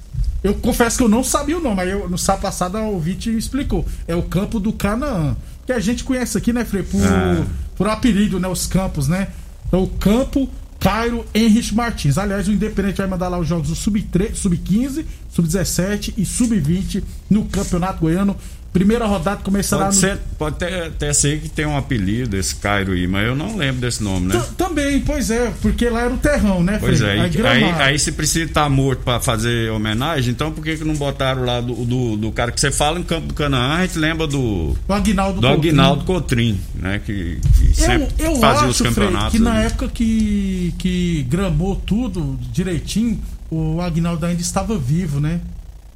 Eu 0.43 0.53
confesso 0.53 0.97
que 0.97 1.03
eu 1.03 1.09
não 1.09 1.23
sabia 1.23 1.57
o 1.57 1.61
nome, 1.61 1.75
mas 1.77 1.89
eu, 1.89 2.07
no 2.07 2.17
sábado 2.17 2.43
passado 2.43 2.77
a 2.77 2.83
ouvinte 2.83 3.35
explicou. 3.35 3.85
É 4.07 4.15
o 4.15 4.21
campo 4.21 4.59
do 4.59 4.71
Canaã. 4.71 5.35
Que 5.65 5.73
a 5.73 5.79
gente 5.79 6.03
conhece 6.03 6.37
aqui, 6.37 6.53
né, 6.53 6.63
Frei? 6.63 6.83
Por, 6.83 7.01
ah. 7.03 7.45
por 7.75 7.87
apelido, 7.89 8.39
né? 8.39 8.47
Os 8.47 8.67
campos, 8.67 9.07
né? 9.07 9.29
Então, 9.67 9.83
o 9.83 9.87
campo 9.87 10.47
Cairo 10.79 11.25
Henrich 11.33 11.73
Martins. 11.73 12.17
Aliás, 12.17 12.47
o 12.47 12.51
Independente 12.51 12.97
vai 12.97 13.07
mandar 13.07 13.27
lá 13.27 13.37
os 13.39 13.47
jogos 13.47 13.69
do 13.69 13.75
Sub-15, 13.75 14.33
Sub, 14.35 15.05
Sub-17 15.49 16.13
e 16.17 16.25
Sub-20 16.25 17.03
no 17.29 17.45
Campeonato 17.45 17.99
Goiano. 17.99 18.37
Primeira 18.77 19.05
rodada 19.07 19.41
começará 19.41 19.85
pode 19.85 19.95
no. 19.95 20.01
Ser, 20.01 20.19
pode 20.37 20.55
até, 20.55 20.85
até 20.85 21.13
ser 21.13 21.39
que 21.39 21.49
tem 21.49 21.65
um 21.65 21.75
apelido, 21.75 22.37
esse 22.37 22.55
Cairo 22.55 22.91
aí, 22.91 23.07
mas 23.07 23.25
eu 23.25 23.35
não 23.35 23.57
lembro 23.57 23.81
desse 23.81 24.03
nome, 24.03 24.27
né? 24.27 24.45
Também, 24.55 25.01
pois 25.01 25.31
é, 25.31 25.51
porque 25.63 25.89
lá 25.89 26.01
era 26.01 26.13
o 26.13 26.17
terrão, 26.17 26.63
né, 26.63 26.77
Pois 26.79 27.01
é, 27.01 27.19
aí, 27.19 27.31
aí, 27.43 27.63
aí, 27.63 27.99
se 27.99 28.11
precisa 28.11 28.45
estar 28.45 28.69
morto 28.69 29.01
para 29.03 29.19
fazer 29.19 29.71
homenagem, 29.71 30.31
então 30.31 30.51
por 30.51 30.63
que, 30.63 30.77
que 30.77 30.83
não 30.83 30.93
botaram 30.93 31.43
lá 31.43 31.59
do, 31.59 31.73
do, 31.73 32.17
do, 32.17 32.31
cara 32.31 32.51
que 32.51 32.61
você 32.61 32.71
fala 32.71 32.99
em 32.99 33.03
Campo 33.03 33.27
do 33.27 33.33
Canaã, 33.33 33.77
a 33.77 33.81
gente 33.81 33.97
lembra 33.97 34.27
do. 34.27 34.75
Do 34.87 34.93
Aguinaldo 34.93 35.41
do 35.41 35.47
Aguinaldo 35.47 36.05
Cotrim, 36.05 36.59
né? 36.75 37.01
Que, 37.03 37.39
que 37.57 37.73
sempre 37.73 38.09
eu, 38.19 38.35
fazia 38.35 38.67
acho, 38.67 38.69
os 38.69 38.81
campeonatos. 38.81 39.29
Frei, 39.29 39.39
que 39.39 39.43
na 39.43 39.59
época 39.63 39.87
que, 39.87 40.73
que 40.77 41.25
gramou 41.27 41.75
tudo 41.75 42.37
direitinho, 42.51 43.19
o 43.49 43.81
Aguinaldo 43.81 44.23
ainda 44.23 44.41
estava 44.41 44.77
vivo, 44.77 45.19
né? 45.19 45.41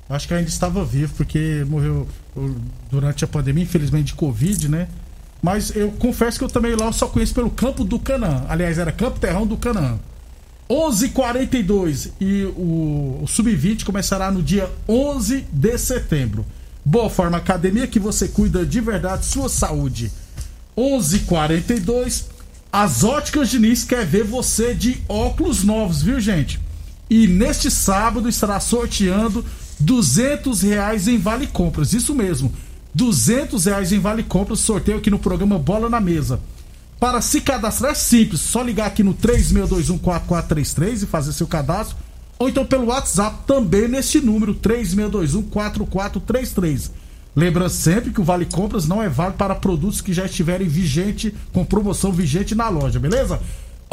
Acho 0.10 0.28
que 0.28 0.34
ainda 0.34 0.50
estava 0.50 0.84
vivo, 0.84 1.14
porque 1.16 1.66
morreu 1.70 2.08
durante 2.90 3.24
a 3.24 3.28
pandemia, 3.28 3.64
infelizmente, 3.64 4.08
de 4.08 4.14
Covid, 4.14 4.70
né? 4.70 4.88
Mas 5.42 5.76
eu 5.76 5.92
confesso 5.94 6.38
que 6.38 6.44
eu 6.46 6.50
também 6.50 6.76
lá 6.76 6.86
eu 6.86 6.94
só 6.94 7.08
conheço 7.08 7.34
pelo 7.34 7.50
Campo 7.50 7.84
do 7.84 8.00
Canaã. 8.00 8.46
Aliás, 8.48 8.78
era 8.78 8.92
Campo 8.92 9.20
Terrão 9.20 9.46
do 9.46 9.58
Canaã. 9.58 10.00
11:42 10.70 12.12
e 12.22 12.46
o, 12.56 13.20
o 13.24 13.28
Sub-20 13.28 13.84
começará 13.84 14.32
no 14.32 14.42
dia 14.42 14.70
11 14.88 15.46
de 15.52 15.78
setembro. 15.78 16.46
Boa 16.86 17.10
Forma 17.10 17.38
Academia 17.38 17.88
que 17.88 18.00
você 18.00 18.28
cuida 18.28 18.66
de 18.66 18.80
verdade 18.80 19.26
sua 19.26 19.50
saúde. 19.50 20.12
11:42 20.78 22.26
As 22.72 23.04
Óticas 23.04 23.50
Diniz 23.50 23.84
quer 23.84 24.06
ver 24.06 24.24
você 24.24 24.74
de 24.74 25.04
óculos 25.10 25.64
novos, 25.64 26.02
viu, 26.02 26.20
gente? 26.22 26.60
E 27.10 27.28
neste 27.28 27.70
sábado 27.70 28.30
estará 28.30 28.58
sorteando 28.62 29.44
200 29.82 30.62
reais 30.62 31.08
em 31.08 31.18
vale 31.18 31.48
compras. 31.48 31.94
Isso 31.94 32.16
mesmo, 32.16 32.54
200 32.94 33.66
reais 33.66 33.92
em 33.92 34.00
vale 34.00 34.24
compras. 34.24 34.60
Sorteio 34.60 35.00
aqui 35.00 35.10
no 35.10 35.18
programa 35.20 35.58
Bola 35.58 35.90
na 35.90 36.00
Mesa. 36.00 36.40
Para 37.00 37.20
se 37.20 37.42
cadastrar 37.42 37.94
é 37.94 37.96
simples, 37.96 38.42
só 38.42 38.62
ligar 38.62 38.86
aqui 38.86 39.02
no 39.02 39.16
36214433 39.16 41.02
e 41.04 41.08
fazer 41.08 41.34
seu 41.34 41.48
cadastro. 41.48 41.98
Ou 42.38 42.48
então 42.48 42.64
pelo 42.66 42.86
WhatsApp 42.88 43.40
também 43.48 43.88
neste 43.88 44.20
número, 44.20 44.54
36214433. 44.56 46.92
Lembrando 47.36 47.70
sempre 47.70 48.12
que 48.12 48.22
o 48.22 48.24
Vale 48.24 48.46
Compras 48.46 48.88
não 48.88 49.02
é 49.02 49.10
válido 49.10 49.38
para 49.38 49.56
produtos 49.56 50.02
que 50.02 50.14
já 50.14 50.26
estiverem 50.26 50.68
vigente, 50.68 51.34
com 51.54 51.64
promoção 51.64 52.12
vigente 52.12 52.54
na 52.54 52.68
loja, 52.68 53.00
beleza? 53.00 53.40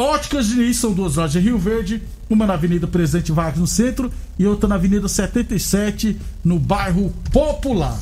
Óticas 0.01 0.47
Diniz 0.47 0.77
são 0.77 0.93
duas 0.93 1.17
lojas 1.17 1.35
em 1.35 1.45
Rio 1.45 1.59
Verde, 1.59 2.01
uma 2.31 2.47
na 2.47 2.55
Avenida 2.55 2.87
Presidente 2.87 3.33
Vargas 3.33 3.59
no 3.59 3.67
centro 3.67 4.13
e 4.39 4.47
outra 4.47 4.69
na 4.69 4.77
Avenida 4.77 5.09
77 5.09 6.17
no 6.45 6.57
bairro 6.61 7.13
Popular. 7.33 7.99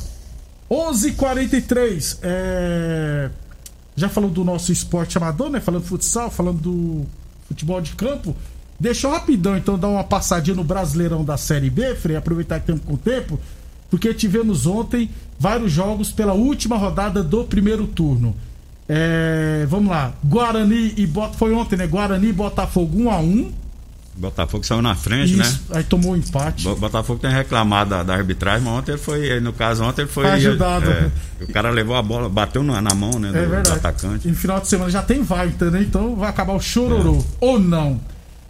11:43 0.69 2.19
é... 2.21 3.31
já 3.95 4.07
falou 4.09 4.29
do 4.29 4.43
nosso 4.43 4.71
esporte 4.71 5.17
amador, 5.17 5.49
né? 5.49 5.59
Falando 5.59 5.81
do 5.81 5.87
futsal, 5.87 6.29
falando 6.29 6.59
do 6.59 7.05
futebol 7.47 7.81
de 7.81 7.95
campo. 7.95 8.35
Deixa 8.79 9.07
eu 9.07 9.11
rapidão 9.11 9.57
então 9.57 9.79
dar 9.79 9.87
uma 9.87 10.03
passadinha 10.03 10.55
no 10.55 10.63
Brasileirão 10.63 11.25
da 11.25 11.35
Série 11.35 11.71
B, 11.71 11.95
Frei, 11.95 12.15
aproveitar 12.15 12.59
que 12.59 12.67
temos 12.67 12.83
com 12.85 12.95
tempo, 12.95 13.39
porque 13.89 14.13
tivemos 14.13 14.67
ontem 14.67 15.09
vários 15.39 15.71
jogos 15.71 16.11
pela 16.11 16.33
última 16.33 16.77
rodada 16.77 17.23
do 17.23 17.43
primeiro 17.43 17.87
turno. 17.87 18.35
É, 18.89 19.65
vamos 19.69 19.89
lá. 19.89 20.13
Guarani 20.23 20.93
e 20.95 21.05
Botafogo. 21.05 21.37
Foi 21.37 21.53
ontem, 21.53 21.75
né? 21.75 21.87
Guarani 21.87 22.27
e 22.27 22.33
Botafogo 22.33 23.03
1 23.03 23.11
a 23.11 23.19
1 23.19 23.51
Botafogo 24.17 24.65
saiu 24.65 24.81
na 24.81 24.95
frente, 24.95 25.35
né? 25.35 25.43
Isso, 25.43 25.61
né? 25.69 25.77
Aí 25.77 25.83
tomou 25.83 26.11
o 26.11 26.13
um 26.15 26.17
empate. 26.17 26.67
Botafogo 26.75 27.19
tem 27.19 27.29
reclamado 27.29 27.91
da, 27.91 28.03
da, 28.03 28.15
arbitragem, 28.15 28.63
mas 28.63 28.73
ontem 28.73 28.91
ele 28.93 28.97
foi, 28.97 29.39
no 29.39 29.53
caso, 29.53 29.83
ontem 29.83 30.01
ele 30.01 30.09
foi. 30.09 30.25
Ajudado. 30.25 30.89
É, 30.89 31.11
o 31.41 31.47
cara 31.53 31.69
levou 31.69 31.95
a 31.95 32.01
bola, 32.01 32.27
bateu 32.27 32.63
na, 32.63 32.81
na 32.81 32.95
mão, 32.95 33.19
né? 33.19 33.29
É 33.29 33.31
do, 33.31 33.37
verdade. 33.49 33.69
do 33.69 33.75
atacante. 33.75 34.27
E 34.27 34.31
no 34.31 34.37
final 34.37 34.59
de 34.59 34.67
semana 34.67 34.89
já 34.89 35.03
tem 35.03 35.21
vai, 35.21 35.49
entendeu? 35.49 35.81
Então 35.81 36.15
vai 36.15 36.29
acabar 36.29 36.53
o 36.53 36.59
chororô. 36.59 37.19
É. 37.19 37.23
Ou 37.39 37.59
não. 37.59 38.01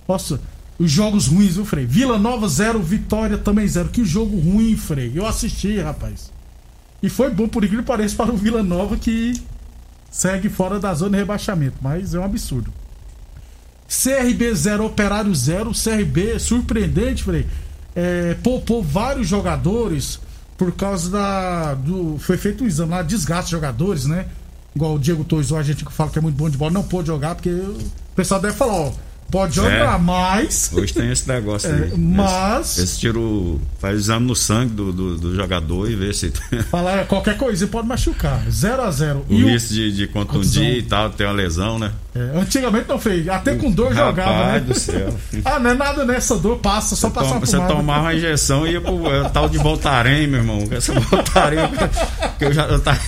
Nossa, 0.07 0.39
os 0.79 0.89
jogos 0.89 1.27
ruins, 1.27 1.55
viu, 1.55 1.65
Frei? 1.65 1.85
Vila 1.85 2.17
Nova 2.17 2.47
0, 2.47 2.79
Vitória 2.79 3.37
também 3.37 3.67
0. 3.67 3.89
Que 3.89 4.05
jogo 4.05 4.39
ruim, 4.39 4.77
Frei. 4.77 5.11
Eu 5.13 5.25
assisti, 5.25 5.79
rapaz. 5.79 6.31
E 7.03 7.09
foi 7.09 7.29
bom, 7.29 7.47
por 7.47 7.63
incrível 7.63 7.83
que 7.83 7.87
pareça, 7.87 8.15
para 8.15 8.31
o 8.31 8.37
Vila 8.37 8.63
Nova 8.63 8.95
que 8.95 9.33
segue 10.17 10.49
fora 10.49 10.79
da 10.79 10.91
zona 10.95 11.11
de 11.11 11.17
rebaixamento, 11.17 11.75
mas 11.79 12.15
é 12.15 12.19
um 12.19 12.23
absurdo. 12.23 12.73
CRB 13.87 14.51
0, 14.51 14.83
Operário 14.83 15.33
0. 15.33 15.71
CRB, 15.71 16.39
surpreendente, 16.39 17.23
falei. 17.23 17.45
É, 17.95 18.33
poupou 18.43 18.81
vários 18.81 19.27
jogadores 19.27 20.19
por 20.57 20.71
causa 20.71 21.11
da. 21.11 21.75
Do, 21.75 22.17
foi 22.17 22.35
feito 22.35 22.63
um 22.63 22.67
exame 22.67 22.91
lá, 22.91 23.03
desgaste 23.03 23.45
de 23.45 23.51
jogadores, 23.51 24.05
né? 24.07 24.25
Igual 24.75 24.95
o 24.95 24.99
Diego 24.99 25.23
Torres, 25.23 25.53
a 25.53 25.61
gente 25.61 25.85
que 25.85 25.93
fala 25.93 26.09
que 26.09 26.17
é 26.17 26.21
muito 26.21 26.35
bom 26.35 26.49
de 26.49 26.57
bola, 26.57 26.71
não 26.71 26.83
pôde 26.83 27.07
jogar, 27.07 27.35
porque 27.35 27.51
o 27.51 27.77
pessoal 28.15 28.41
deve 28.41 28.55
falar, 28.55 28.73
ó, 28.73 28.93
Pode 29.29 29.55
jogar, 29.55 29.95
é. 29.95 30.01
mas. 30.01 30.71
Hoje 30.73 30.93
tem 30.93 31.11
esse 31.11 31.27
negócio 31.27 31.69
é, 31.69 31.73
aí. 31.73 31.97
Mas. 31.97 32.71
Esse, 32.71 32.83
esse 32.83 32.99
tiro. 32.99 33.59
Faz 33.79 33.99
exame 33.99 34.25
no 34.25 34.35
sangue 34.35 34.73
do, 34.73 34.91
do, 34.93 35.17
do 35.17 35.35
jogador 35.35 35.89
e 35.89 35.95
vê 35.95 36.13
se. 36.13 36.31
Falar 36.71 37.05
qualquer 37.05 37.37
coisa 37.37 37.67
pode 37.67 37.87
machucar. 37.87 38.41
0 38.49 38.81
a 38.81 38.91
0 38.91 39.25
O 39.29 39.35
risco 39.35 39.71
o... 39.71 39.75
de, 39.75 39.91
de 39.91 40.07
contundir 40.07 40.77
e 40.77 40.83
tal, 40.83 41.09
ter 41.09 41.25
uma 41.25 41.33
lesão, 41.33 41.77
né? 41.77 41.91
É, 42.15 42.39
antigamente 42.39 42.87
não 42.87 42.97
fez. 42.97 43.27
Até 43.27 43.55
com 43.55 43.69
dor 43.69 43.91
Rapaz 43.91 44.07
jogava. 44.07 44.51
Né? 44.53 44.59
do 44.61 44.79
céu. 44.79 45.13
ah, 45.43 45.59
não 45.59 45.71
é 45.71 45.73
nada 45.73 46.05
nessa 46.05 46.37
dor, 46.37 46.57
passa, 46.59 46.95
só 46.95 47.09
passar 47.09 47.39
por 47.39 47.45
Você 47.45 47.57
tomava 47.57 48.01
uma 48.01 48.15
injeção 48.15 48.65
e 48.65 48.71
ia 48.71 48.81
pro 48.81 49.05
é, 49.11 49.29
tal 49.29 49.49
de 49.49 49.57
Voltarem, 49.57 50.25
meu 50.25 50.39
irmão. 50.39 50.67
Essa 50.71 50.93
Voltarem 50.93 51.59
que 52.39 52.45
eu 52.45 52.53
já. 52.53 52.65
Eu 52.65 52.79
tava... 52.79 52.99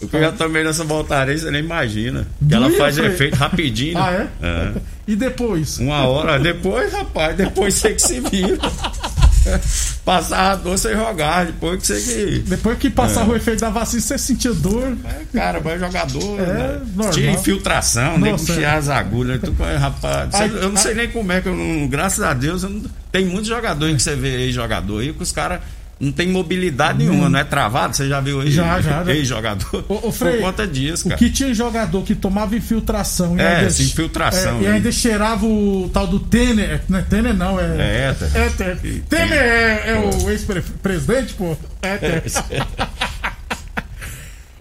O 0.00 0.08
que 0.08 0.16
eu 0.16 0.20
já 0.20 0.32
tomei 0.32 0.62
nessa 0.62 0.84
voltarei, 0.84 1.36
você 1.36 1.50
nem 1.50 1.62
imagina. 1.62 2.26
Que 2.46 2.54
ela 2.54 2.70
faz 2.70 2.96
foi? 2.96 3.06
efeito 3.06 3.34
rapidinho. 3.36 3.98
Ah, 3.98 4.12
é? 4.12 4.28
é? 4.46 4.72
E 5.06 5.16
depois? 5.16 5.78
Uma 5.78 6.06
hora. 6.06 6.38
Depois, 6.38 6.92
rapaz, 6.92 7.36
depois 7.36 7.74
você 7.74 7.94
que 7.94 8.02
se 8.02 8.20
vira. 8.20 8.58
Passar 10.04 10.52
a 10.52 10.54
dor 10.56 10.78
sem 10.78 10.94
jogar, 10.94 11.46
depois 11.46 11.80
que 11.80 11.86
você 11.86 12.00
que. 12.00 12.38
Depois 12.40 12.78
que 12.78 12.90
passava 12.90 13.30
é. 13.30 13.34
o 13.34 13.36
efeito 13.36 13.60
da 13.60 13.70
vacina, 13.70 14.02
você 14.02 14.18
sentia 14.18 14.52
dor. 14.52 14.96
É, 15.04 15.38
cara, 15.38 15.60
vai 15.60 15.78
jogador. 15.78 16.40
É, 16.40 16.80
né? 16.94 17.10
Tinha 17.12 17.32
infiltração, 17.32 18.18
nem 18.18 18.36
puxar 18.36 18.76
as 18.76 18.88
agulhas. 18.88 19.40
Tu, 19.40 19.54
rapaz, 19.78 20.34
aí, 20.34 20.50
eu 20.50 20.68
não 20.68 20.76
sei 20.76 20.94
nem 20.94 21.10
como 21.10 21.32
é 21.32 21.40
que 21.40 21.48
eu 21.48 21.56
não. 21.56 21.86
Graças 21.88 22.22
a 22.22 22.34
Deus, 22.34 22.62
não, 22.62 22.82
tem 23.10 23.24
muitos 23.26 23.48
jogadores 23.48 23.96
que 23.96 24.02
você 24.02 24.14
vê 24.14 24.36
aí, 24.36 24.52
jogador 24.52 25.00
aí, 25.00 25.12
que 25.12 25.22
os 25.22 25.32
caras 25.32 25.60
não 26.00 26.12
tem 26.12 26.28
mobilidade 26.28 26.98
nenhuma, 26.98 27.26
hum. 27.26 27.30
não 27.30 27.38
é 27.38 27.44
travado? 27.44 27.96
Você 27.96 28.08
já 28.08 28.20
viu 28.20 28.40
aí? 28.40 28.50
Já, 28.50 28.80
já. 28.80 29.04
Ex-jogador. 29.08 29.84
O, 29.88 30.08
o 30.08 30.12
Frei, 30.12 30.36
Por 30.36 30.42
conta 30.42 30.66
disso, 30.66 31.04
cara. 31.04 31.16
O 31.16 31.18
que 31.18 31.30
tinha 31.30 31.52
jogador 31.52 32.02
que 32.02 32.14
tomava 32.14 32.54
infiltração. 32.56 33.36
E 33.36 33.40
é, 33.40 33.56
ainda, 33.56 33.70
sim, 33.70 33.84
infiltração. 33.84 34.58
É, 34.58 34.62
e 34.62 34.66
ainda 34.66 34.92
cheirava 34.92 35.44
o 35.46 35.90
tal 35.92 36.06
do 36.06 36.20
Tener. 36.20 36.82
Não 36.88 36.98
é 36.98 37.02
Tener, 37.02 37.34
não, 37.34 37.58
é. 37.58 37.64
É 37.78 38.10
Éter. 38.10 38.36
Éter. 38.36 39.02
Tener 39.08 39.32
é, 39.32 39.90
é 39.90 39.98
o 39.98 40.30
ex-presidente, 40.30 41.34
pô? 41.34 41.56
Éter. 41.82 42.22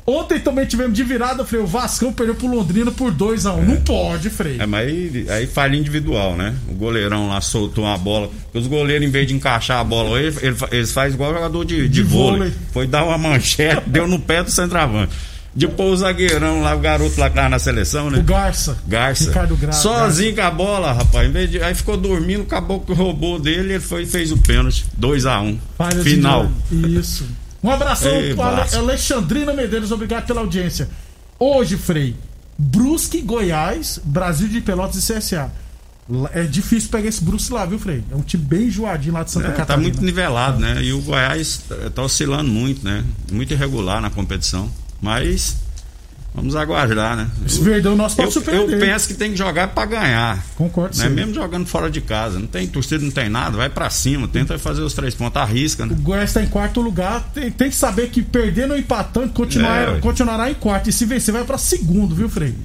Ontem 0.10 0.40
também 0.40 0.66
tivemos 0.66 0.94
de 0.94 1.04
virada, 1.04 1.44
Frei. 1.44 1.62
O 1.62 1.68
Vascão 1.68 2.14
perdeu 2.14 2.34
pro 2.34 2.48
Londrina 2.48 2.90
por 2.92 3.14
2x1. 3.14 3.56
Um. 3.56 3.62
É. 3.62 3.66
Não 3.66 3.82
pode, 3.82 4.30
Frei. 4.30 4.56
É, 4.58 4.66
mas 4.66 4.88
aí, 4.88 5.26
aí 5.30 5.48
falha 5.48 5.76
individual, 5.76 6.38
né? 6.38 6.56
O 6.70 6.74
goleirão 6.74 7.28
lá 7.28 7.42
soltou 7.42 7.84
uma 7.84 7.98
bola. 7.98 8.30
Os 8.54 8.68
goleiros, 8.68 9.06
em 9.06 9.12
vez 9.12 9.28
de 9.28 9.34
encaixar 9.34 9.82
a 9.82 9.84
bola, 9.84 10.18
eles, 10.22 10.38
eles 10.72 10.94
fazem 10.94 11.14
igual 11.14 11.34
jogador 11.34 11.66
de, 11.66 11.82
de, 11.82 11.90
de 11.90 12.04
vôlei. 12.04 12.38
vôlei. 12.38 12.54
Foi 12.72 12.88
dar 12.88 13.04
uma 13.04 13.18
manchete, 13.18 13.84
deu 13.90 14.08
no 14.08 14.18
pé 14.18 14.42
do 14.44 14.50
centroavante. 14.50 15.12
Depois 15.54 15.92
o 15.92 15.98
zagueirão 15.98 16.62
lá, 16.62 16.74
o 16.74 16.80
garoto 16.80 17.20
lá 17.20 17.30
que 17.30 17.36
tava 17.36 17.50
na 17.50 17.60
seleção, 17.60 18.10
né? 18.10 18.20
O 18.20 18.24
Garça. 18.24 18.78
Garça. 18.88 19.26
Ricardo 19.26 19.58
Gra 19.58 19.74
Sozinho 19.74 20.36
Garça. 20.36 20.52
com 20.52 20.56
a 20.56 20.66
bola, 20.66 20.94
rapaz. 20.94 21.28
Em 21.28 21.32
vez 21.32 21.52
de, 21.52 21.62
aí 21.62 21.76
ficou 21.76 21.98
dormindo, 21.98 22.44
acabou 22.44 22.80
que 22.80 22.94
roubou 22.94 23.40
dele, 23.40 23.74
ele 23.74 23.80
foi 23.82 24.06
fez 24.06 24.32
o 24.32 24.38
pênalti. 24.38 24.86
2x1. 25.02 25.44
Um. 25.44 26.04
Final. 26.04 26.50
Isso. 26.72 27.26
Um 27.64 27.72
abração 27.72 28.12
para 28.36 28.78
Alexandrina 28.78 29.54
Medeiros, 29.54 29.92
obrigado 29.92 30.26
pela 30.26 30.42
audiência. 30.42 30.90
Hoje, 31.40 31.78
Frei, 31.78 32.16
Brusque, 32.58 33.22
Goiás, 33.22 34.00
Brasil 34.04 34.48
de 34.48 34.62
Pelotas 34.62 34.98
e 35.10 35.14
CSA. 35.14 35.52
É 36.34 36.44
difícil 36.44 36.90
pegar 36.90 37.10
esse 37.10 37.22
Bruce 37.22 37.52
lá, 37.52 37.66
viu, 37.66 37.78
Frei? 37.78 38.02
É 38.10 38.16
um 38.16 38.22
time 38.22 38.44
bem 38.44 38.68
enjoadinho 38.68 39.14
lá 39.14 39.24
de 39.24 39.32
Santa 39.32 39.48
é, 39.48 39.52
Catarina. 39.52 39.66
Tá 39.66 39.78
muito 39.78 40.02
nivelado, 40.02 40.58
né? 40.58 40.82
E 40.82 40.94
o 40.94 41.02
Goiás 41.02 41.64
tá, 41.68 41.76
tá 41.94 42.02
oscilando 42.02 42.50
muito, 42.50 42.84
né? 42.84 43.04
Muito 43.30 43.54
irregular 43.54 44.00
na 44.00 44.10
competição. 44.10 44.72
Mas 45.02 45.58
vamos 46.38 46.56
aguardar, 46.56 47.18
né? 47.18 47.28
Se 47.48 47.60
perder 47.62 47.90
o 47.90 47.96
nosso 47.96 48.16
pode 48.16 48.28
eu, 48.28 48.32
surpreender. 48.32 48.76
eu 48.76 48.80
penso 48.80 49.08
que 49.08 49.16
tem 49.16 49.32
que 49.32 49.38
jogar 49.38 49.68
para 49.70 49.86
ganhar. 49.86 50.46
Concordo, 50.56 50.96
né? 50.98 51.04
sim. 51.08 51.10
Mesmo 51.14 51.34
jogando 51.34 51.66
fora 51.68 51.90
de 51.90 52.00
casa. 52.00 52.40
Não 52.40 52.48
tem 52.48 52.68
torcida, 52.68 53.04
não 53.04 53.12
tem 53.12 53.28
nada. 53.28 53.58
Vai 53.58 53.70
para 53.70 53.90
cima, 53.90 54.28
tenta 54.28 54.58
fazer 54.58 54.82
os 54.82 54.94
três 54.94 55.14
pontos, 55.16 55.42
arrisca, 55.42 55.86
né? 55.86 55.94
O 55.94 56.02
Goiás 56.02 56.30
está 56.30 56.42
em 56.42 56.48
quarto 56.48 56.80
lugar. 56.80 57.30
Tem, 57.34 57.52
tem 57.52 57.70
que 57.70 57.76
saber 57.76 58.10
que 58.10 58.22
perdendo 58.22 58.72
ou 58.72 58.78
empatando, 58.78 59.34
continuar, 59.34 59.98
É, 59.98 60.00
continuará 60.00 60.50
em 60.50 60.54
quarto. 60.54 60.90
E 60.90 60.94
se 60.94 61.06
vencer, 61.06 61.34
vai 61.34 61.44
para 61.44 61.58
segundo, 61.58 62.16
viu, 62.16 62.30
Frei? 62.30 62.56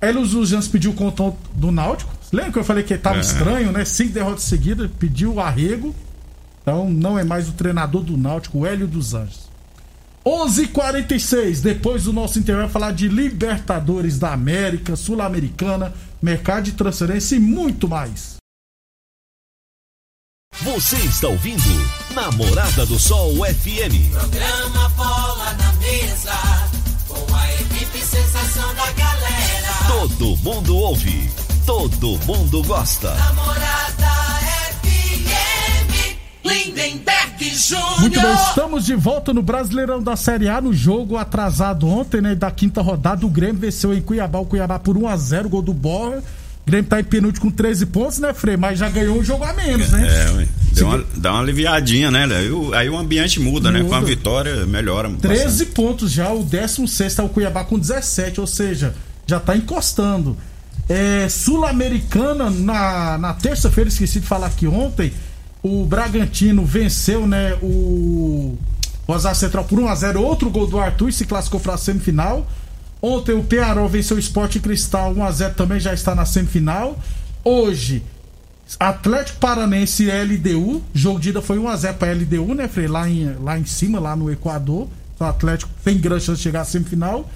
Hélio 0.00 0.24
Jans 0.46 0.68
pediu 0.68 0.92
o 0.92 0.94
contão 0.94 1.36
do 1.54 1.72
Náutico. 1.72 2.14
Lembra 2.32 2.52
que 2.52 2.58
eu 2.58 2.64
falei 2.64 2.82
que 2.84 2.96
tava 2.96 3.16
É. 3.18 3.20
estranho, 3.20 3.72
né? 3.72 3.84
Cinco 3.84 4.12
derrotas 4.12 4.44
seguidas, 4.44 4.90
pediu 4.98 5.34
o 5.34 5.40
arrego. 5.40 5.94
Então 6.62 6.88
não 6.90 7.18
é 7.18 7.24
mais 7.24 7.48
o 7.48 7.52
treinador 7.52 8.02
do 8.02 8.16
Náutico, 8.16 8.58
o 8.58 8.66
Hélio 8.66 8.86
dos 8.86 9.14
Anjos. 9.14 9.45
11:46 10.26 11.60
depois 11.60 12.02
do 12.02 12.12
nosso 12.12 12.38
intervalo, 12.38 12.68
falar 12.68 12.90
de 12.90 13.06
Libertadores 13.06 14.18
da 14.18 14.32
América, 14.32 14.96
Sul-Americana, 14.96 15.94
mercado 16.20 16.64
de 16.64 16.72
transferência 16.72 17.36
e 17.36 17.38
muito 17.38 17.88
mais. 17.88 18.34
Você 20.62 20.96
está 20.96 21.28
ouvindo 21.28 21.62
Namorada 22.12 22.84
do 22.86 22.98
Sol 22.98 23.34
FM. 23.36 24.10
Programa 24.10 24.88
Bola 24.90 25.52
na 25.52 25.72
Mesa, 25.74 26.32
com 27.06 27.34
a 27.34 27.54
equipe 27.54 27.98
sensação 28.00 28.74
da 28.74 28.90
galera. 28.92 29.74
Todo 29.86 30.36
mundo 30.38 30.76
ouve, 30.76 31.30
todo 31.64 32.18
mundo 32.24 32.64
gosta. 32.64 33.14
Namorada 33.14 34.05
Lindenberg 36.46 37.54
Júnior. 37.54 38.00
Muito 38.00 38.20
bem, 38.20 38.34
estamos 38.34 38.84
de 38.84 38.94
volta 38.94 39.34
no 39.34 39.42
Brasileirão 39.42 40.02
da 40.02 40.16
Série 40.16 40.48
A, 40.48 40.60
no 40.60 40.72
jogo 40.72 41.16
atrasado 41.16 41.88
ontem, 41.88 42.20
né, 42.20 42.34
da 42.34 42.50
quinta 42.50 42.80
rodada, 42.80 43.26
o 43.26 43.28
Grêmio 43.28 43.60
venceu 43.60 43.92
em 43.92 44.00
Cuiabá, 44.00 44.38
o 44.38 44.46
Cuiabá 44.46 44.78
por 44.78 44.96
1 44.96 45.08
a 45.08 45.16
0 45.16 45.48
gol 45.48 45.62
do 45.62 45.74
Borra. 45.74 46.18
O 46.18 46.66
Grêmio 46.66 46.88
tá 46.88 46.98
em 46.98 47.04
penúltimo 47.04 47.46
com 47.46 47.56
13 47.56 47.86
pontos, 47.86 48.18
né, 48.18 48.34
Frei? 48.34 48.56
Mas 48.56 48.78
já 48.78 48.88
ganhou 48.88 49.16
um 49.16 49.22
jogo 49.22 49.44
a 49.44 49.52
menos, 49.52 49.88
né? 49.90 50.04
É, 50.04 50.30
ué. 50.32 50.48
Deu 50.72 50.88
uma, 50.88 51.04
dá 51.16 51.32
uma 51.32 51.40
aliviadinha, 51.40 52.10
né? 52.10 52.24
Aí 52.24 52.50
o, 52.50 52.74
aí 52.74 52.90
o 52.90 52.98
ambiente 52.98 53.38
muda, 53.38 53.70
né? 53.70 53.84
Com 53.84 53.94
a 53.94 54.00
Muda. 54.00 54.10
vitória 54.10 54.66
melhora. 54.66 55.08
13 55.10 55.66
pontos 55.66 56.10
já, 56.10 56.32
o 56.32 56.42
16 56.42 57.18
é 57.18 57.22
o 57.22 57.28
Cuiabá 57.28 57.64
com 57.64 57.78
17, 57.78 58.40
ou 58.40 58.46
seja, 58.48 58.94
já 59.26 59.38
tá 59.38 59.56
encostando. 59.56 60.36
É, 60.88 61.28
Sul-Americana, 61.28 62.50
na, 62.50 63.16
na 63.16 63.32
terça-feira, 63.34 63.88
esqueci 63.88 64.20
de 64.20 64.26
falar 64.26 64.48
aqui 64.48 64.66
ontem, 64.66 65.12
o 65.66 65.84
Bragantino 65.84 66.64
venceu, 66.64 67.26
né, 67.26 67.54
o 67.60 68.56
Rosário 69.06 69.38
Central 69.38 69.64
por 69.64 69.78
1x0, 69.80 70.20
outro 70.20 70.48
gol 70.48 70.66
do 70.66 70.78
Arthur 70.78 71.08
e 71.08 71.12
se 71.12 71.26
classificou 71.26 71.58
para 71.58 71.74
a 71.74 71.78
semifinal. 71.78 72.46
Ontem 73.02 73.32
o 73.32 73.42
Pearol 73.42 73.88
venceu 73.88 74.16
o 74.16 74.20
Sport 74.20 74.60
Cristal 74.60 75.14
1x0, 75.14 75.54
também 75.54 75.80
já 75.80 75.92
está 75.92 76.14
na 76.14 76.24
semifinal. 76.24 76.96
Hoje, 77.44 78.02
Atlético 78.78 79.38
Paranense 79.38 80.04
e 80.04 80.10
LDU. 80.10 80.82
Jogo 80.94 81.18
de 81.18 81.30
ida 81.30 81.42
foi 81.42 81.58
1x0 81.58 81.94
pra 81.94 82.12
LDU, 82.12 82.54
né, 82.54 82.68
Frei? 82.68 82.86
Lá 82.86 83.08
em, 83.08 83.34
lá 83.42 83.58
em 83.58 83.64
cima, 83.64 83.98
lá 83.98 84.14
no 84.14 84.30
Equador. 84.30 84.88
Então 85.14 85.26
o 85.26 85.30
Atlético 85.30 85.70
tem 85.84 85.98
grande 85.98 86.24
chance 86.24 86.38
de 86.38 86.42
chegar 86.42 86.60
à 86.62 86.64
semifinal. 86.64 87.28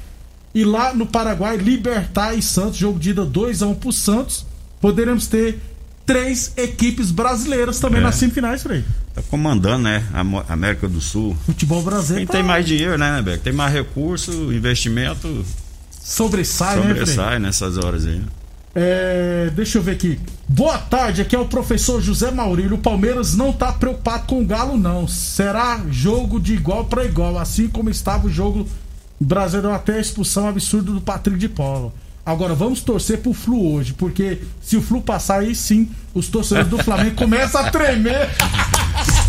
E 0.54 0.64
lá 0.64 0.92
no 0.92 1.06
Paraguai, 1.06 1.56
Libertar 1.56 2.34
e 2.34 2.42
Santos. 2.42 2.76
Jogo 2.76 2.98
de 2.98 3.10
ida 3.10 3.24
2x1 3.24 3.76
pro 3.76 3.92
Santos. 3.92 4.46
Poderemos 4.80 5.26
ter 5.26 5.60
três 6.06 6.52
equipes 6.56 7.10
brasileiras 7.10 7.78
também 7.78 8.00
É. 8.00 8.04
nas 8.04 8.16
semifinais, 8.16 8.62
Frei. 8.62 8.84
Tá 9.14 9.22
comandando, 9.30 9.84
né? 9.84 10.04
A 10.12 10.52
América 10.52 10.88
do 10.88 11.00
Sul. 11.00 11.36
Futebol 11.46 11.82
brasileiro 11.82 12.18
Quem 12.20 12.26
tá- 12.26 12.32
tem 12.34 12.42
mais 12.42 12.66
dinheiro, 12.66 12.98
né, 12.98 13.20
Beck? 13.22 13.42
Tem 13.42 13.52
mais 13.52 13.72
recurso, 13.72 14.52
investimento, 14.52 15.44
sobressai, 16.02 16.76
né, 16.76 16.82
Frei? 16.82 16.94
sobressai 17.06 17.38
nessas 17.38 17.76
horas 17.78 18.06
aí. 18.06 18.22
É, 18.74 19.50
deixa 19.54 19.78
eu 19.78 19.82
ver 19.82 19.92
aqui. 19.92 20.18
Boa 20.48 20.78
tarde, 20.78 21.20
aqui 21.22 21.34
é 21.34 21.38
o 21.38 21.44
professor 21.46 22.00
José 22.00 22.30
Maurílio. 22.30 22.76
O 22.76 22.78
Palmeiras 22.78 23.34
não 23.34 23.52
tá 23.52 23.72
preocupado 23.72 24.26
com 24.28 24.40
o 24.40 24.44
Galo, 24.46 24.76
não. 24.76 25.08
Será 25.08 25.80
jogo 25.90 26.38
de 26.38 26.54
igual 26.54 26.84
para 26.84 27.04
igual, 27.04 27.36
assim 27.38 27.66
como 27.68 27.90
estava 27.90 28.28
o 28.28 28.30
jogo 28.30 28.68
brasileiro 29.20 29.74
até 29.74 29.96
a 29.96 30.00
expulsão 30.00 30.48
absurda 30.48 30.92
do 30.92 31.00
Patrick 31.00 31.36
de 31.38 31.48
Paulo. 31.48 31.92
Agora 32.30 32.54
vamos 32.54 32.80
torcer 32.80 33.18
pro 33.18 33.32
Flu 33.32 33.74
hoje, 33.74 33.92
porque 33.92 34.38
se 34.62 34.76
o 34.76 34.82
Flu 34.82 35.00
passar 35.02 35.40
aí 35.40 35.54
sim, 35.54 35.88
os 36.14 36.28
torcedores 36.28 36.68
do 36.70 36.78
Flamengo 36.78 37.16
começam 37.16 37.60
a 37.60 37.70
tremer. 37.70 38.28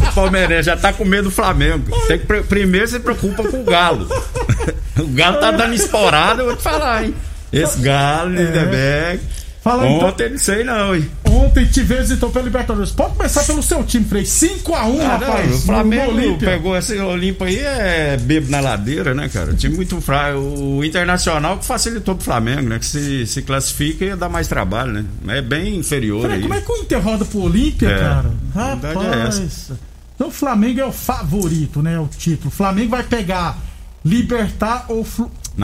O 0.01 0.13
Palmeirense 0.13 0.63
já 0.63 0.75
tá 0.75 0.91
com 0.91 1.05
medo 1.05 1.25
do 1.25 1.31
Flamengo. 1.31 1.85
Tem 2.07 2.17
que, 2.19 2.25
pr- 2.25 2.41
primeiro 2.41 2.87
se 2.87 2.99
preocupa 2.99 3.43
com 3.47 3.61
o 3.61 3.63
Galo. 3.63 4.07
O 4.99 5.07
Galo 5.07 5.39
tá 5.39 5.51
dando 5.51 5.73
esporada, 5.73 6.41
eu 6.41 6.47
vou 6.47 6.55
te 6.57 6.63
falar, 6.63 7.05
hein? 7.05 7.15
Esse 7.53 7.79
Galo, 7.79 8.31
Lindeberg. 8.31 9.21
Fala 9.63 9.87
então. 9.87 10.09
Ontem, 10.09 10.29
não 10.31 10.37
sei 10.37 10.63
não, 10.63 10.95
hein? 10.95 11.09
Ontem 11.51 11.67
então 12.11 12.31
pela 12.31 12.45
Libertadores. 12.45 12.91
Pode 12.91 13.15
começar 13.15 13.43
pelo 13.43 13.61
seu 13.61 13.83
time, 13.83 14.05
Frei. 14.05 14.23
5x1, 14.23 14.73
Ah, 14.73 15.17
não, 15.19 15.27
rapaz. 15.27 15.47
o 15.47 15.51
no- 15.51 15.57
Flamengo 15.59 16.11
no 16.13 16.37
pegou 16.37 16.77
esse 16.77 16.97
Olimpo 16.97 17.43
aí, 17.43 17.57
é 17.59 18.15
bebo 18.17 18.49
na 18.49 18.61
ladeira, 18.61 19.13
né, 19.13 19.27
cara? 19.27 19.53
Time 19.53 19.75
muito 19.75 19.99
fraco. 19.99 20.39
O 20.39 20.83
Internacional 20.83 21.57
que 21.57 21.65
facilitou 21.65 22.15
pro 22.15 22.23
Flamengo, 22.23 22.69
né? 22.69 22.79
Que 22.79 22.85
se, 22.85 23.27
se 23.27 23.41
classifica 23.41 24.05
ia 24.05 24.15
dar 24.15 24.29
mais 24.29 24.47
trabalho, 24.47 24.93
né? 24.93 25.05
É 25.27 25.41
bem 25.41 25.75
inferior 25.75 26.21
Peraí, 26.21 26.37
aí. 26.37 26.41
como 26.41 26.53
é 26.53 26.61
que 26.61 26.71
o 26.71 26.77
Inter 26.77 27.01
roda 27.03 27.25
pro 27.25 27.39
Olímpia, 27.41 27.89
É, 27.89 27.99
cara? 27.99 28.31
é 28.55 28.59
Rapaz. 28.59 29.71
então 30.15 30.27
o 30.29 30.31
Flamengo 30.31 30.79
é 30.79 30.85
o 30.85 30.91
favorito, 30.93 31.81
né? 31.81 31.99
O 31.99 32.07
título. 32.07 32.47
O 32.47 32.51
Flamengo 32.51 32.91
vai 32.91 33.03
pegar 33.03 33.57
Libertar 34.05 34.85
ou. 34.87 35.05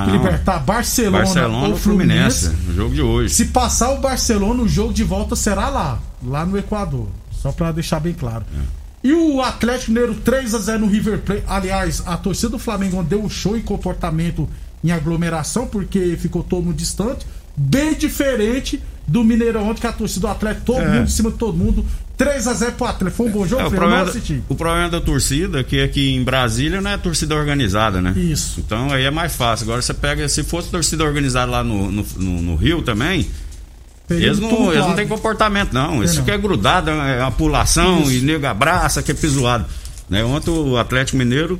Não. 0.06 0.12
Libertar 0.12 0.60
Barcelona, 0.60 1.18
Barcelona 1.24 1.68
ou 1.70 1.76
Fluminense, 1.78 2.46
Fluminense. 2.48 2.68
no 2.68 2.74
jogo 2.76 2.94
de 2.96 3.02
hoje. 3.02 3.34
Se 3.34 3.46
passar 3.46 3.92
o 3.92 4.00
Barcelona, 4.00 4.62
o 4.64 4.68
jogo 4.68 4.94
de 4.94 5.04
volta 5.04 5.36
será 5.36 5.70
lá, 5.70 6.00
lá 6.26 6.46
no 6.46 6.58
Equador. 6.58 7.08
Só 7.32 7.52
pra 7.52 7.72
deixar 7.72 8.00
bem 8.00 8.14
claro. 8.14 8.46
É. 8.56 8.78
E 9.08 9.14
o 9.14 9.42
Atlético 9.42 9.92
Mineiro 9.92 10.16
3 10.16 10.54
a 10.56 10.60
0 10.60 10.80
no 10.80 10.88
River 10.88 11.20
Plate. 11.20 11.44
Aliás, 11.48 12.04
a 12.06 12.18
torcida 12.18 12.50
do 12.50 12.60
Flamengo 12.60 13.02
deu 13.04 13.24
um 13.24 13.30
show 13.30 13.56
em 13.56 13.62
comportamento 13.62 14.50
em 14.84 14.92
aglomeração, 14.92 15.66
porque 15.68 16.18
ficou 16.20 16.44
todo 16.44 16.64
mundo 16.64 16.76
distante. 16.76 17.26
Bem 17.56 17.94
diferente 17.94 18.82
do 19.08 19.24
Mineirão 19.24 19.68
ontem, 19.70 19.82
que 19.82 19.88
a 19.88 19.94
torcida 19.94 20.28
do 20.28 20.32
Atlético, 20.32 20.66
todo 20.66 20.82
É. 20.82 20.88
mundo 20.88 21.04
em 21.06 21.08
cima 21.08 21.32
de 21.32 21.38
todo 21.38 21.58
mundo. 21.58 21.86
3 22.18 22.48
a 22.48 22.54
0 22.54 22.72
pro 22.74 22.88
Atlético. 22.88 23.16
Foi 23.18 23.28
um 23.28 23.32
bom 23.32 23.46
jogo, 23.48 23.62
É, 23.62 23.68
o, 23.68 23.72
problema 23.72 24.06
da, 24.06 24.12
o 24.50 24.56
problema 24.56 24.90
da 24.90 25.00
torcida 25.00 25.60
é 25.60 25.64
que 25.64 25.82
aqui 25.82 26.16
em 26.16 26.24
Brasília 26.24 26.82
não 26.82 26.90
é 26.90 26.98
torcida 26.98 27.36
organizada, 27.36 28.02
né? 28.02 28.14
Isso. 28.18 28.60
Então 28.60 28.92
aí 28.92 29.04
é 29.04 29.12
mais 29.12 29.36
fácil. 29.36 29.66
Agora 29.66 29.82
você 29.82 29.94
pega, 29.94 30.28
se 30.28 30.44
fosse 30.44 30.70
torcida 30.70 31.04
organizada 31.04 31.52
lá 31.52 31.64
no, 31.64 31.92
no, 31.92 32.06
no- 32.18 32.42
no 32.42 32.56
Rio 32.56 32.82
também, 32.82 33.28
eles 34.10 34.40
não, 34.40 34.72
eles 34.74 34.86
não 34.86 34.96
têm 34.96 35.08
comportamento, 35.08 35.74
não. 35.74 36.04
Isso 36.04 36.24
que 36.24 36.32
é 36.32 36.38
grudado, 36.38 36.90
é 36.90 37.22
uma 37.22 37.32
pulação 37.32 38.02
Isso. 38.02 38.14
e 38.14 38.22
nego 38.22 38.46
abraça, 38.48 39.04
que 39.04 39.12
é 39.12 39.14
pisoado. 39.14 39.66
Né? 40.10 40.24
Ontem 40.24 40.50
o 40.50 40.78
Atlético 40.78 41.18
Mineiro, 41.18 41.60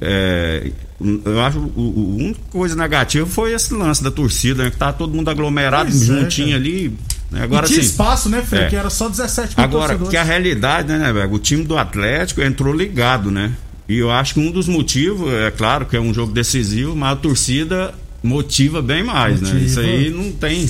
é, 0.00 0.70
eu 1.00 1.40
acho 1.42 1.58
o, 1.58 1.62
o, 1.80 2.16
a 2.20 2.24
única 2.24 2.40
coisa 2.50 2.76
negativa 2.76 3.26
foi 3.26 3.52
esse 3.52 3.74
lance 3.74 4.02
da 4.02 4.10
torcida, 4.12 4.62
né? 4.64 4.70
Que 4.70 4.76
tá 4.76 4.92
todo 4.92 5.12
mundo 5.12 5.28
aglomerado, 5.28 5.90
Pois 5.90 6.02
é, 6.02 6.06
juntinho 6.06 6.48
cara. 6.50 6.60
ali. 6.60 6.96
Né? 7.30 7.40
E 7.40 7.42
Agora 7.42 7.66
tinha 7.66 7.80
sim. 7.80 7.86
espaço, 7.86 8.28
né, 8.28 8.42
Fred? 8.42 8.64
É. 8.64 8.68
Que 8.68 8.76
era 8.76 8.90
só 8.90 9.08
17 9.08 9.56
mil 9.56 9.64
Agora, 9.64 9.80
torcedores. 9.88 10.10
que 10.10 10.16
a 10.16 10.22
realidade, 10.22 10.88
né, 10.92 11.12
velho? 11.12 11.32
O 11.32 11.38
time 11.38 11.64
do 11.64 11.76
Atlético 11.76 12.40
entrou 12.42 12.72
ligado, 12.74 13.30
né? 13.30 13.52
E 13.88 13.96
eu 13.98 14.10
acho 14.10 14.34
que 14.34 14.40
um 14.40 14.50
dos 14.50 14.68
motivos, 14.68 15.32
é 15.32 15.50
claro 15.50 15.86
que 15.86 15.96
é 15.96 16.00
um 16.00 16.12
jogo 16.12 16.32
decisivo, 16.32 16.94
mas 16.96 17.12
a 17.12 17.16
torcida 17.16 17.94
motiva 18.22 18.82
bem 18.82 19.02
mais, 19.02 19.40
né? 19.40 19.48
Motiva. 19.48 19.64
Isso 19.66 19.80
aí 19.80 20.10
não 20.10 20.32
tem. 20.32 20.68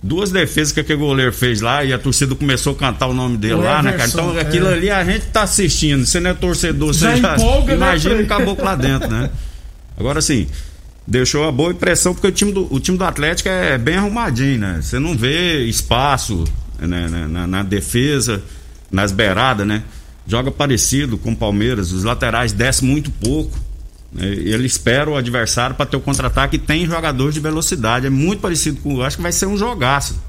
Duas 0.00 0.30
defesas 0.30 0.72
que 0.72 0.78
aquele 0.78 1.00
goleiro 1.00 1.32
fez 1.32 1.60
lá 1.60 1.82
e 1.84 1.92
a 1.92 1.98
torcida 1.98 2.32
começou 2.34 2.72
a 2.72 2.76
cantar 2.76 3.08
o 3.08 3.12
nome 3.12 3.36
dele 3.36 3.54
O 3.54 3.60
lá, 3.62 3.82
né, 3.82 3.90
cara? 3.92 4.04
Everson, 4.04 4.30
Então 4.30 4.38
aquilo 4.40 4.68
é. 4.68 4.72
ali 4.74 4.90
a 4.90 5.04
gente 5.04 5.26
tá 5.26 5.42
assistindo. 5.42 6.06
Você 6.06 6.20
não 6.20 6.30
é 6.30 6.34
torcedor, 6.34 6.92
Já 6.92 7.10
você 7.16 7.20
já, 7.20 7.34
empolga, 7.34 7.66
né, 7.66 7.74
imagina 7.74 8.14
Frei? 8.14 8.24
um 8.24 8.28
caboclo 8.28 8.64
lá 8.64 8.76
dentro, 8.76 9.08
né? 9.10 9.28
Agora 9.98 10.20
sim, 10.22 10.46
deixou 11.10 11.48
a 11.48 11.52
boa 11.52 11.72
impressão 11.72 12.12
porque 12.12 12.26
o 12.26 12.32
time 12.32 12.52
do, 12.52 12.72
o 12.72 12.78
time 12.78 12.98
do 12.98 13.04
Atlético 13.04 13.48
é 13.48 13.78
bem 13.78 13.96
arrumadinho, 13.96 14.58
né? 14.58 14.80
Você 14.82 14.98
não 14.98 15.16
vê 15.16 15.64
espaço 15.64 16.44
né, 16.78 17.08
na, 17.08 17.26
na- 17.28 17.46
na 17.46 17.62
defesa, 17.62 18.42
nas 18.92 19.10
beiradas, 19.10 19.66
né? 19.66 19.82
Joga 20.26 20.50
parecido 20.50 21.16
com 21.16 21.32
o 21.32 21.36
Palmeiras, 21.36 21.90
os 21.92 22.04
laterais 22.04 22.52
descem 22.52 22.86
muito 22.86 23.10
pouco. 23.10 23.58
né? 24.12 24.26
Ele 24.26 24.66
espera 24.66 25.08
o 25.08 25.16
adversário 25.16 25.74
para 25.74 25.86
ter 25.86 25.96
o 25.96 26.00
contra-ataque 26.00 26.56
e 26.56 26.58
tem 26.58 26.84
jogadores 26.86 27.32
de 27.34 27.40
velocidade. 27.40 28.06
É 28.06 28.10
muito 28.10 28.40
parecido 28.40 28.78
com. 28.82 29.00
Acho 29.02 29.16
que 29.16 29.22
vai 29.22 29.32
ser 29.32 29.46
um 29.46 29.56
jogaço. 29.56 30.20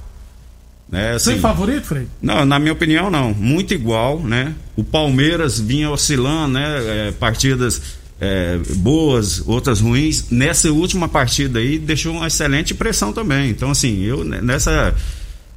Né? 0.87 1.19
Sem 1.19 1.33
Assim, 1.33 1.41
favorito, 1.41 1.83
Frei? 1.85 2.07
não, 2.21 2.45
na 2.45 2.57
minha 2.57 2.71
opinião, 2.73 3.11
não. 3.11 3.33
Muito 3.33 3.73
igual, 3.73 4.19
né? 4.21 4.55
O 4.77 4.83
Palmeiras 4.83 5.59
vinha 5.59 5.89
oscilando, 5.91 6.53
né? 6.53 7.07
É, 7.09 7.11
partidas 7.11 7.98
é, 8.19 8.59
boas, 8.77 9.41
outras 9.47 9.79
ruins. 9.79 10.25
Nessa 10.29 10.71
última 10.71 11.07
partida 11.07 11.59
aí, 11.59 11.77
deixou 11.79 12.13
uma 12.13 12.27
excelente 12.27 12.73
impressão 12.73 13.13
também. 13.13 13.49
Então, 13.49 13.71
assim, 13.71 14.03
eu 14.03 14.23
ne- 14.23 14.41
nessa. 14.41 14.93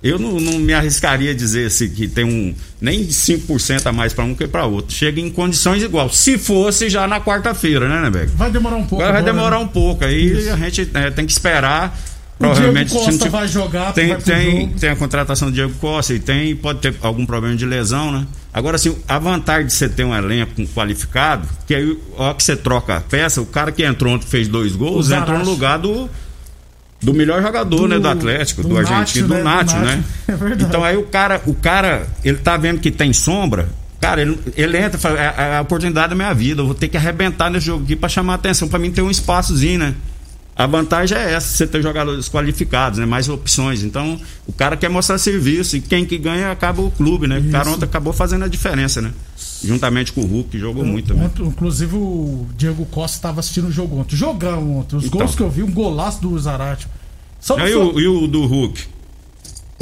Eu 0.03 0.19
não, 0.19 0.41
não, 0.41 0.59
me 0.59 0.73
arriscaria 0.75 1.31
a 1.31 1.35
dizer 1.35 1.67
assim, 1.69 1.89
que 1.89 2.09
tem 2.09 2.25
um 2.25 2.53
nem 2.81 3.07
5% 3.07 3.87
a 3.87 3.93
mais 3.93 4.13
para 4.13 4.25
um 4.25 4.35
que 4.35 4.49
para 4.49 4.67
outro. 4.67 4.93
Chega 4.93 5.21
em 5.21 5.31
condições 5.31 5.81
igual. 5.81 6.11
Se 6.11 6.37
fosse 6.39 6.91
já 6.91 7.07
na 7.07 7.21
quarta-feira, 7.21 7.89
né, 7.89 8.03
Nebeck? 8.03 8.33
Vai 8.35 8.51
demorar 8.51 8.77
um 8.77 8.85
pouco. 8.85 9.05
Vai 9.05 9.23
demorar 9.23 9.59
né? 9.59 9.65
um 9.65 9.69
pouco. 9.69 10.05
Aí 10.05 10.33
Isso. 10.33 10.53
a 10.53 10.57
gente 10.57 10.91
é, 10.93 11.11
tem 11.11 11.25
que 11.25 11.31
esperar. 11.31 11.97
O 12.43 12.49
provavelmente 12.49 12.91
Diego 12.91 13.05
Costa 13.05 13.31
vai 13.31 13.47
jogar, 13.49 13.93
tem, 13.93 14.17
tem, 14.17 14.69
tem 14.69 14.91
a 14.91 14.97
contratação 14.97 15.49
do 15.49 15.55
Diego 15.55 15.73
Costa 15.75 16.13
e 16.13 16.19
tem, 16.19 16.57
pode 16.57 16.81
ter 16.81 16.95
algum 17.01 17.25
problema 17.25 17.57
de 17.57 17.65
lesão, 17.65 18.11
né? 18.11 18.27
Agora, 18.53 18.77
assim, 18.77 18.97
a 19.09 19.19
vantagem 19.19 19.67
de 19.67 19.73
você 19.73 19.89
ter 19.89 20.05
um 20.05 20.15
elenco 20.15 20.61
qualificado, 20.75 21.49
que 21.67 21.75
aí, 21.75 21.99
hora 22.17 22.35
que 22.35 22.43
você 22.43 22.57
troca 22.57 22.97
a 22.97 23.01
peça, 23.01 23.41
o 23.41 23.47
cara 23.47 23.71
que 23.71 23.85
entrou 23.85 24.15
ontem 24.15 24.27
fez 24.27 24.49
dois 24.49 24.75
gols, 24.75 25.11
entrou 25.11 25.39
no 25.39 25.45
lugar 25.45 25.79
do 25.79 26.11
do 27.01 27.13
melhor 27.13 27.43
jogador, 27.43 27.77
do, 27.77 27.89
né, 27.89 27.99
do 27.99 28.09
Atlético, 28.09 28.63
do, 28.63 28.69
do 28.69 28.79
argentino, 28.79 29.27
do 29.27 29.43
Nacho, 29.43 29.77
né? 29.77 29.97
né? 29.97 30.05
É 30.29 30.37
verdade. 30.37 30.65
Então 30.65 30.85
aí 30.85 30.97
o 30.97 31.03
cara, 31.03 31.43
o 31.47 31.55
cara, 31.55 32.07
ele 32.25 32.39
tá 32.39 32.57
vendo 32.57 32.81
que 32.81 32.93
tem 32.93 33.13
sombra, 33.13 33.69
cara, 34.01 34.23
ele, 34.23 34.39
ele 34.57 34.79
entra, 34.79 34.99
fala, 34.99 35.19
é, 35.19 35.35
é 35.37 35.57
a 35.57 35.61
oportunidade 35.63 36.11
da 36.11 36.15
minha 36.15 36.33
vida, 36.33 36.61
eu 36.61 36.67
vou 36.67 36.75
ter 36.75 36.87
que 36.87 36.97
arrebentar 36.97 37.51
nesse 37.51 37.67
jogo 37.67 37.83
aqui 37.85 37.97
para 37.97 38.09
chamar 38.09 38.35
a 38.35 38.37
atenção, 38.37 38.69
para 38.69 38.79
mim 38.79 38.93
ter 38.93 39.03
um 39.03 39.11
espaçozinho, 39.11 39.81
né? 39.81 39.95
A 40.55 40.67
vantagem 40.67 41.17
é 41.17 41.33
essa, 41.33 41.49
você 41.49 41.67
ter 41.67 41.83
jogadores 41.83 42.29
qualificados, 42.29 42.99
né? 42.99 43.07
Mais 43.07 43.29
opções. 43.29 43.83
Então, 43.83 44.21
o 44.47 44.53
cara 44.53 44.77
quer 44.77 44.91
mostrar 44.91 45.17
serviço 45.17 45.77
e 45.77 45.81
quem 45.81 46.05
que 46.05 46.19
ganha 46.19 46.51
acaba 46.51 46.83
o 46.83 46.91
clube, 46.91 47.27
né? 47.27 47.39
Isso. 47.39 47.49
O 47.49 47.53
cara 47.53 47.71
ontem 47.71 47.85
acabou 47.85 48.13
fazendo 48.13 48.45
a 48.45 48.49
diferença, 48.49 49.01
né? 49.01 49.13
Juntamente 49.65 50.13
com 50.13 50.21
o 50.21 50.27
Hulk, 50.27 50.51
que 50.51 50.59
jogou 50.59 50.85
muito 50.85 51.09
também. 51.09 51.25
Ontem, 51.25 51.43
inclusive 51.47 51.97
o 51.97 52.47
Diego 52.57 52.85
Costa 52.87 53.17
estava 53.17 53.41
assistindo 53.41 53.69
o 53.69 53.73
jogo 53.73 53.97
ontem. 53.99 54.15
Jogão 54.15 54.79
ontem. 54.79 54.97
Os 54.97 55.07
então. 55.07 55.21
gols 55.21 55.35
que 55.35 55.43
eu 55.43 55.49
vi, 55.49 55.63
um 55.63 55.71
golaço 55.71 56.21
do 56.21 56.39
Zarate. 56.39 56.87
E, 57.49 57.75
o, 57.75 58.01
e 58.01 58.07
o 58.07 58.27
do 58.27 58.45
Hulk? 58.45 58.92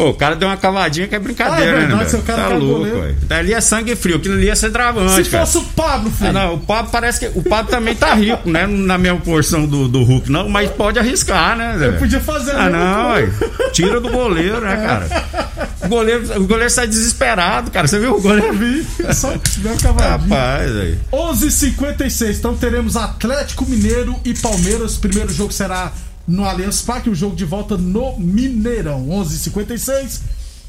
Pô, 0.00 0.08
o 0.08 0.14
cara 0.14 0.34
deu 0.34 0.48
uma 0.48 0.56
cavadinha 0.56 1.06
que 1.06 1.14
é 1.14 1.18
brincadeira, 1.18 1.72
ah, 1.72 1.74
é 1.74 1.78
verdade, 1.80 2.04
né? 2.04 2.08
Seu 2.08 2.22
cara 2.22 2.44
tá 2.44 2.54
louco, 2.54 2.84
velho. 2.84 3.16
Ali 3.28 3.52
é 3.52 3.60
sangue 3.60 3.94
frio, 3.94 4.16
aquilo 4.16 4.32
ali 4.32 4.46
ia 4.46 4.56
ser 4.56 4.70
travante. 4.70 5.24
Se 5.24 5.30
cara. 5.30 5.44
fosse 5.44 5.58
o 5.58 5.62
Pablo, 5.72 6.10
filho. 6.10 6.30
Ah, 6.30 6.32
não, 6.32 6.54
o 6.54 6.58
Pablo 6.58 6.90
parece 6.90 7.20
que. 7.20 7.38
O 7.38 7.42
Pablo 7.42 7.70
também 7.70 7.94
tá 7.94 8.14
rico, 8.14 8.48
né? 8.48 8.66
Na 8.66 8.96
mesma 8.96 9.20
porção 9.20 9.66
do, 9.66 9.88
do 9.88 10.02
Hulk, 10.02 10.32
não, 10.32 10.48
mas 10.48 10.70
pode 10.70 10.98
arriscar, 10.98 11.54
né? 11.54 11.76
Eu 11.78 11.98
podia 11.98 12.18
fazer 12.18 12.52
Ah, 12.52 12.70
não. 12.70 13.70
Tira 13.72 14.00
do 14.00 14.08
goleiro, 14.08 14.62
né, 14.62 14.74
cara? 14.74 15.68
O 15.84 15.88
goleiro, 15.88 16.40
o 16.40 16.46
goleiro 16.46 16.70
sai 16.70 16.86
desesperado, 16.86 17.70
cara. 17.70 17.86
Você 17.86 17.98
viu 17.98 18.16
o 18.16 18.22
goleiro? 18.22 18.46
Eu 18.46 18.54
vi. 18.54 18.86
É 19.04 19.12
só 19.12 19.34
deu 19.58 19.72
uma 19.72 19.80
cavadinha. 19.82 20.38
Rapaz, 20.38 20.76
aí. 20.76 20.98
11h56, 21.12 22.38
então 22.38 22.56
teremos 22.56 22.96
Atlético 22.96 23.66
Mineiro 23.66 24.16
e 24.24 24.32
Palmeiras. 24.32 24.96
O 24.96 25.00
primeiro 25.00 25.30
jogo 25.30 25.52
será 25.52 25.92
no 26.30 26.44
Allianz 26.44 26.80
Parque, 26.82 27.10
o 27.10 27.14
jogo 27.14 27.34
de 27.34 27.44
volta 27.44 27.76
no 27.76 28.16
Mineirão. 28.18 29.08
11:56. 29.08 29.20
h 29.20 29.38
56 29.38 30.22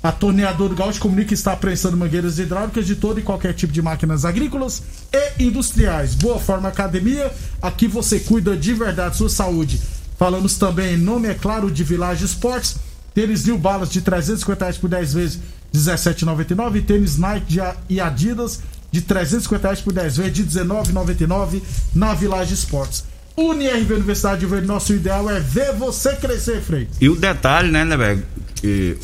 a 0.03 0.11
Torneadora 0.11 0.73
Gaúcho 0.73 0.99
comunica 0.99 1.27
que 1.27 1.35
está 1.35 1.55
prensando 1.55 1.95
mangueiras 1.95 2.39
hidráulicas 2.39 2.87
de 2.87 2.95
todo 2.95 3.19
e 3.19 3.23
qualquer 3.23 3.53
tipo 3.53 3.71
de 3.71 3.83
máquinas 3.83 4.25
agrícolas 4.25 4.81
e 5.13 5.43
industriais. 5.43 6.15
Boa 6.15 6.39
Forma 6.39 6.69
Academia, 6.69 7.31
aqui 7.61 7.87
você 7.87 8.19
cuida 8.19 8.57
de 8.57 8.73
verdade 8.73 9.15
sua 9.15 9.29
saúde. 9.29 9.79
Falamos 10.17 10.57
também 10.57 10.95
em 10.95 10.97
nome, 10.97 11.27
é 11.27 11.35
claro, 11.35 11.69
de 11.69 11.83
Village 11.83 12.25
Esportes. 12.25 12.77
Tênis 13.13 13.45
New 13.45 13.59
Balance 13.59 13.91
de 13.91 14.01
350 14.01 14.65
reais 14.65 14.77
por 14.77 14.89
10 14.89 15.13
vezes, 15.13 15.39
17,99. 15.71 16.77
E 16.77 16.81
tênis 16.81 17.17
Nike 17.17 17.59
e 17.87 18.01
Adidas 18.01 18.59
de 18.91 19.01
350 19.01 19.67
reais 19.67 19.81
por 19.81 19.93
10 19.93 20.17
vezes, 20.17 20.33
de 20.33 20.43
19,99 20.43 21.61
na 21.93 22.15
Village 22.15 22.55
Esportes. 22.55 23.03
UniRV 23.37 23.93
Universidade 23.93 24.41
de 24.41 24.45
Verde, 24.45 24.67
nosso 24.67 24.93
ideal 24.93 25.29
é 25.29 25.39
ver 25.39 25.73
você 25.73 26.13
crescer, 26.15 26.61
Frei. 26.61 26.87
E 26.99 27.09
o 27.09 27.15
detalhe, 27.15 27.71
né, 27.71 27.83
né, 27.85 27.95
velho? 27.97 28.23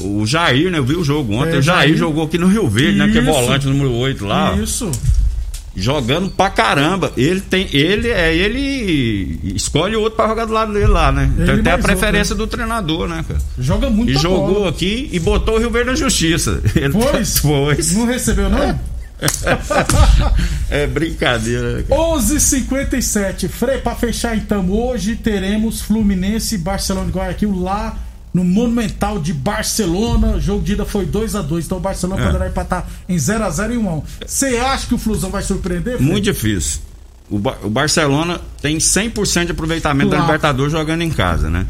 O 0.01 0.25
Jair, 0.25 0.69
né? 0.69 0.77
Eu 0.77 0.83
vi 0.85 0.95
o 0.95 1.03
jogo 1.03 1.33
ontem. 1.33 1.55
É, 1.55 1.57
o 1.57 1.61
Jair, 1.61 1.87
Jair, 1.87 1.97
jogou 1.97 2.25
aqui 2.25 2.37
no 2.37 2.47
Rio 2.47 2.67
Verde, 2.69 2.97
Isso. 2.97 3.07
né? 3.07 3.11
Que 3.11 3.17
é 3.17 3.21
volante 3.21 3.67
número 3.67 3.91
8 3.91 4.25
lá. 4.25 4.55
Isso. 4.55 4.91
Jogando 5.75 6.29
pra 6.29 6.49
caramba. 6.49 7.11
Ele 7.15 7.39
tem. 7.39 7.67
Ele 7.71 8.09
é. 8.09 8.35
Ele 8.35 9.39
escolhe 9.55 9.95
outro 9.95 10.15
pra 10.15 10.27
jogar 10.27 10.45
do 10.45 10.53
lado 10.53 10.73
dele 10.73 10.87
lá, 10.87 11.11
né? 11.11 11.31
Ele 11.37 11.43
então 11.43 11.63
tem 11.63 11.73
a 11.73 11.77
preferência 11.77 12.33
outro, 12.33 12.45
né? 12.45 12.45
do 12.45 12.47
treinador, 12.47 13.07
né, 13.07 13.23
cara? 13.27 13.39
Joga 13.59 13.89
muito 13.89 14.11
E 14.11 14.15
jogou 14.15 14.55
bola. 14.55 14.69
aqui 14.69 15.07
e 15.11 15.19
botou 15.19 15.55
o 15.55 15.59
Rio 15.59 15.69
Verde 15.69 15.91
na 15.91 15.95
justiça. 15.95 16.61
Ele 16.75 16.89
pois? 16.93 17.39
Pois. 17.41 17.95
Não 17.95 18.05
recebeu, 18.07 18.49
não? 18.49 18.61
É. 18.61 18.79
é 20.69 20.85
brincadeira. 20.85 21.83
11:57 21.89 23.49
Frei, 23.49 23.79
para 23.79 23.95
fechar 23.95 24.37
então, 24.37 24.69
hoje 24.69 25.15
teremos 25.15 25.81
Fluminense 25.81 26.55
e 26.55 26.57
Barcelona 26.57 27.07
de 27.07 27.17
Guayaquil 27.17 27.59
lá 27.59 27.97
no 28.33 28.43
Monumental 28.43 29.19
de 29.19 29.33
Barcelona. 29.33 30.35
O 30.35 30.39
jogo 30.39 30.63
de 30.63 30.73
ida 30.73 30.85
foi 30.85 31.05
2 31.05 31.35
a 31.35 31.41
2 31.41 31.65
então 31.65 31.77
o 31.79 31.81
Barcelona 31.81 32.21
é. 32.21 32.25
poderá 32.27 32.47
empatar 32.47 32.87
em 33.09 33.17
0 33.17 33.43
a 33.43 33.49
0 33.49 33.73
e 33.73 33.77
1 33.77 33.89
a 33.89 33.93
1 33.93 34.03
Você 34.25 34.57
acha 34.57 34.87
que 34.87 34.93
o 34.93 34.97
Flusão 34.97 35.29
vai 35.29 35.41
surpreender? 35.41 35.97
Frei? 35.97 36.07
Muito 36.07 36.25
difícil. 36.25 36.81
O, 37.29 37.39
Bar 37.39 37.57
o 37.63 37.69
Barcelona 37.69 38.39
tem 38.61 38.77
100% 38.77 39.45
de 39.45 39.51
aproveitamento 39.51 40.09
claro. 40.09 40.23
da 40.23 40.27
Libertadores 40.27 40.71
jogando 40.71 41.01
em 41.01 41.09
casa, 41.09 41.49
né? 41.49 41.65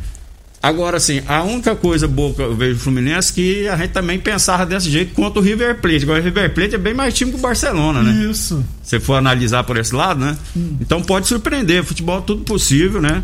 Agora, 0.62 0.98
assim, 0.98 1.22
a 1.28 1.44
única 1.44 1.76
coisa 1.76 2.08
boa 2.08 2.34
que 2.34 2.42
eu 2.42 2.56
vejo 2.56 2.76
do 2.76 2.80
Fluminense 2.80 3.32
é 3.32 3.36
que 3.36 3.68
a 3.68 3.78
gente 3.78 3.92
também 3.92 4.20
pensava 4.20 4.66
desse 4.66 4.90
jeito 4.90 5.14
quanto 5.14 5.40
o 5.40 5.42
River 5.42 5.80
Plate. 5.80 6.04
Agora, 6.04 6.20
o 6.20 6.24
River 6.24 6.54
Plate 6.54 6.76
é 6.76 6.78
bem 6.80 6.94
mais 6.94 7.14
time 7.14 7.32
que 7.32 7.38
o 7.38 7.42
Barcelona, 7.42 8.02
né? 8.02 8.30
Isso. 8.30 8.66
Se 8.82 9.00
for 9.00 9.16
analisar 9.16 9.64
por 9.64 9.78
esse 9.78 9.94
lado, 9.94 10.20
né? 10.20 10.36
Hum. 10.56 10.78
Então 10.82 11.02
pode 11.02 11.28
surpreender. 11.28 11.84
Futebol 11.84 12.18
é 12.18 12.22
tudo 12.22 12.44
possível, 12.44 13.02
né? 13.02 13.24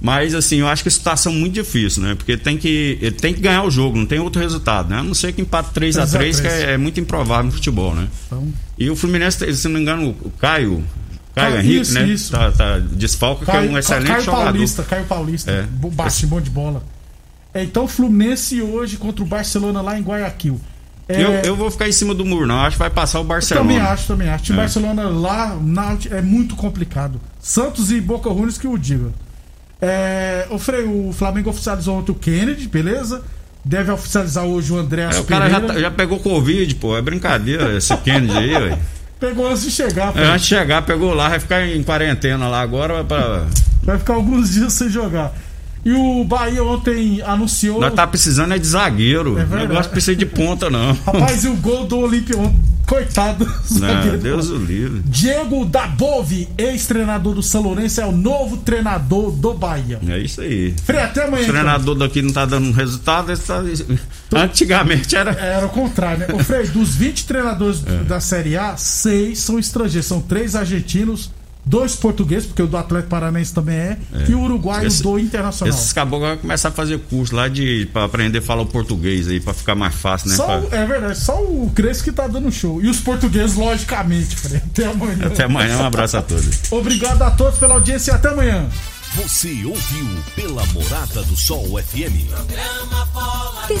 Mas, 0.00 0.34
assim, 0.34 0.56
eu 0.56 0.68
acho 0.68 0.82
que 0.82 0.88
a 0.88 0.92
situação 0.92 1.32
é 1.32 1.36
muito 1.36 1.54
difícil, 1.54 2.02
né? 2.02 2.14
Porque 2.14 2.36
tem 2.36 2.58
que, 2.58 2.98
ele 3.00 3.12
tem 3.12 3.32
que 3.32 3.40
ganhar 3.40 3.62
o 3.62 3.70
jogo, 3.70 3.96
não 3.96 4.04
tem 4.04 4.20
outro 4.20 4.40
resultado, 4.40 4.90
né? 4.90 4.98
A 4.98 5.02
não 5.02 5.14
ser 5.14 5.32
que 5.32 5.40
empate 5.40 5.70
3 5.72 5.96
a 5.96 6.06
3 6.06 6.40
que 6.40 6.46
é, 6.46 6.72
é, 6.72 6.76
muito 6.76 7.00
improvável 7.00 7.46
no 7.46 7.52
futebol, 7.52 7.94
né? 7.94 8.06
Então... 8.26 8.52
E 8.78 8.90
o 8.90 8.94
Fluminense, 8.94 9.54
se 9.54 9.66
não 9.66 9.74
me 9.76 9.80
engano, 9.80 10.14
o 10.20 10.30
Caio, 10.38 10.84
Caio 11.36 11.58
Henrique, 11.58 11.80
isso, 11.80 11.94
né? 11.94 12.04
Isso. 12.04 12.32
Tá, 12.32 12.50
tá, 12.50 12.78
desfalca, 12.78 13.44
Caio, 13.44 13.62
que 13.62 13.68
é 13.68 13.70
um 13.70 13.78
excelente 13.78 14.08
Caio 14.08 14.22
jogador. 14.22 14.44
Paulista, 14.44 14.82
Caio 14.82 15.04
Paulista, 15.04 15.50
é. 15.50 15.66
baixo, 15.90 16.26
bom 16.26 16.40
de 16.40 16.48
bola. 16.48 16.82
É, 17.52 17.62
então, 17.62 17.86
Fluminense 17.86 18.62
hoje 18.62 18.96
contra 18.96 19.22
o 19.22 19.26
Barcelona 19.26 19.82
lá 19.82 19.98
em 19.98 20.02
Guayaquil. 20.02 20.58
É, 21.08 21.22
eu, 21.22 21.30
eu 21.32 21.56
vou 21.56 21.70
ficar 21.70 21.88
em 21.88 21.92
cima 21.92 22.14
do 22.14 22.24
muro, 22.24 22.46
não. 22.46 22.60
Acho 22.60 22.72
que 22.72 22.78
vai 22.78 22.90
passar 22.90 23.20
o 23.20 23.24
Barcelona. 23.24 23.68
também 23.68 23.80
acho, 23.80 24.06
também 24.06 24.28
acho. 24.28 24.52
O 24.52 24.54
é. 24.54 24.56
Barcelona 24.56 25.08
lá 25.08 25.56
na, 25.60 25.96
é 26.10 26.22
muito 26.22 26.56
complicado. 26.56 27.20
Santos 27.38 27.92
e 27.92 28.00
Boca 28.00 28.30
Juniors 28.30 28.56
que 28.56 28.66
o 28.66 28.78
diga. 28.78 29.12
É, 29.80 30.46
o, 30.50 30.58
Frei, 30.58 30.84
o 30.84 31.12
Flamengo 31.12 31.50
oficializou 31.50 31.98
ontem 31.98 32.12
o 32.12 32.14
Kennedy, 32.14 32.66
beleza? 32.66 33.22
Deve 33.62 33.90
oficializar 33.92 34.44
hoje 34.44 34.72
o 34.72 34.78
André 34.78 35.02
é, 35.02 35.18
O 35.18 35.24
cara 35.24 35.50
já, 35.50 35.60
tá, 35.60 35.78
já, 35.78 35.90
pegou 35.90 36.18
Covid, 36.18 36.74
pô. 36.76 36.96
É 36.96 37.02
brincadeira 37.02 37.76
esse 37.76 37.94
Kennedy 37.98 38.36
aí, 38.36 38.50
velho. 38.50 38.78
Pegou 39.18 39.48
antes 39.48 39.62
de 39.62 39.70
chegar, 39.70 40.12
pô. 40.12 40.18
É, 40.18 40.26
antes 40.26 40.42
de 40.42 40.48
chegar, 40.48 40.82
pegou 40.82 41.14
lá, 41.14 41.30
vai 41.30 41.40
ficar 41.40 41.66
em 41.66 41.82
quarentena 41.82 42.48
lá 42.48 42.60
agora. 42.60 43.02
Pra... 43.02 43.46
Vai 43.82 43.98
ficar 43.98 44.14
alguns 44.14 44.50
dias 44.50 44.72
sem 44.72 44.90
jogar. 44.90 45.32
E 45.84 45.92
o 45.92 46.24
Bahia 46.24 46.64
ontem 46.64 47.22
anunciou. 47.22 47.80
Nós 47.80 47.94
tá 47.94 48.06
precisando 48.06 48.52
é 48.52 48.58
de 48.58 48.66
zagueiro. 48.66 49.38
É 49.38 49.44
o 49.44 49.68
negócio 49.68 49.90
precisa 49.90 50.16
de 50.16 50.26
ponta, 50.26 50.68
não. 50.68 50.92
Rapaz, 51.06 51.44
e 51.44 51.48
o 51.48 51.54
gol 51.54 51.86
do 51.86 51.98
Olímpio 51.98 52.52
Coitado. 52.86 53.44
Não, 53.72 54.18
Deus 54.18 54.48
o 54.48 54.56
livre. 54.56 55.02
Diego 55.04 55.64
Dabove, 55.64 56.48
ex-treinador 56.56 57.34
do 57.34 57.42
São 57.42 57.62
Lourenço, 57.62 58.00
é 58.00 58.06
o 58.06 58.12
novo 58.12 58.58
treinador 58.58 59.32
do 59.32 59.52
Bahia. 59.52 59.98
É 60.08 60.18
isso 60.18 60.40
aí. 60.40 60.72
Frei, 60.84 61.00
até 61.00 61.24
amanhã. 61.24 61.42
O 61.42 61.46
treinador 61.48 61.96
então. 61.96 62.06
daqui 62.06 62.22
não 62.22 62.32
tá 62.32 62.46
dando 62.46 62.70
resultado. 62.70 63.36
Tá... 63.38 63.62
Antigamente 64.42 65.16
era. 65.16 65.32
Era 65.32 65.66
o 65.66 65.68
contrário, 65.68 66.20
né? 66.20 66.34
Ô, 66.34 66.38
Frei, 66.38 66.68
dos 66.68 66.94
20 66.94 67.26
treinadores 67.26 67.82
é. 67.86 68.04
da 68.04 68.20
Série 68.20 68.56
A, 68.56 68.76
seis 68.76 69.40
são 69.40 69.58
estrangeiros. 69.58 70.06
São 70.06 70.20
três 70.20 70.54
argentinos 70.54 71.30
dois 71.66 71.96
portugueses, 71.96 72.46
porque 72.46 72.62
o 72.62 72.66
do 72.68 72.76
Atlético 72.76 73.10
Paranense 73.10 73.52
também 73.52 73.76
é, 73.76 73.98
é. 74.14 74.30
e 74.30 74.34
o 74.34 74.40
uruguaio 74.40 74.86
Esse, 74.86 75.02
do 75.02 75.18
Internacional. 75.18 75.74
Esses 75.74 75.92
caboclos 75.92 76.30
vão 76.30 76.38
começar 76.38 76.68
a 76.68 76.72
fazer 76.72 76.98
curso 77.00 77.34
lá 77.34 77.48
de 77.48 77.88
para 77.92 78.04
aprender 78.04 78.38
a 78.38 78.42
falar 78.42 78.62
o 78.62 78.66
português 78.66 79.28
aí, 79.28 79.40
para 79.40 79.52
ficar 79.52 79.74
mais 79.74 79.94
fácil, 79.94 80.30
né? 80.30 80.36
Só, 80.36 80.60
pra... 80.60 80.78
É 80.78 80.86
verdade, 80.86 81.18
só 81.18 81.42
o 81.42 81.70
Crespo 81.74 82.04
que 82.04 82.12
tá 82.12 82.28
dando 82.28 82.50
show. 82.52 82.80
E 82.80 82.88
os 82.88 83.00
portugueses, 83.00 83.56
logicamente, 83.56 84.36
Fred. 84.36 84.62
Até 84.64 84.86
amanhã. 84.86 85.26
Até 85.26 85.44
amanhã, 85.44 85.78
um 85.78 85.86
abraço 85.86 86.16
a 86.16 86.22
todos. 86.22 86.70
Obrigado 86.70 87.22
a 87.22 87.30
todos 87.32 87.58
pela 87.58 87.74
audiência 87.74 88.12
e 88.12 88.14
até 88.14 88.28
amanhã. 88.28 88.68
Você 89.16 89.64
ouviu 89.64 90.08
pela 90.34 90.64
Morada 90.66 91.22
do 91.22 91.36
Sol 91.36 91.80
FM. 91.82 92.28
Programa 92.28 93.06
Bola 93.14 93.66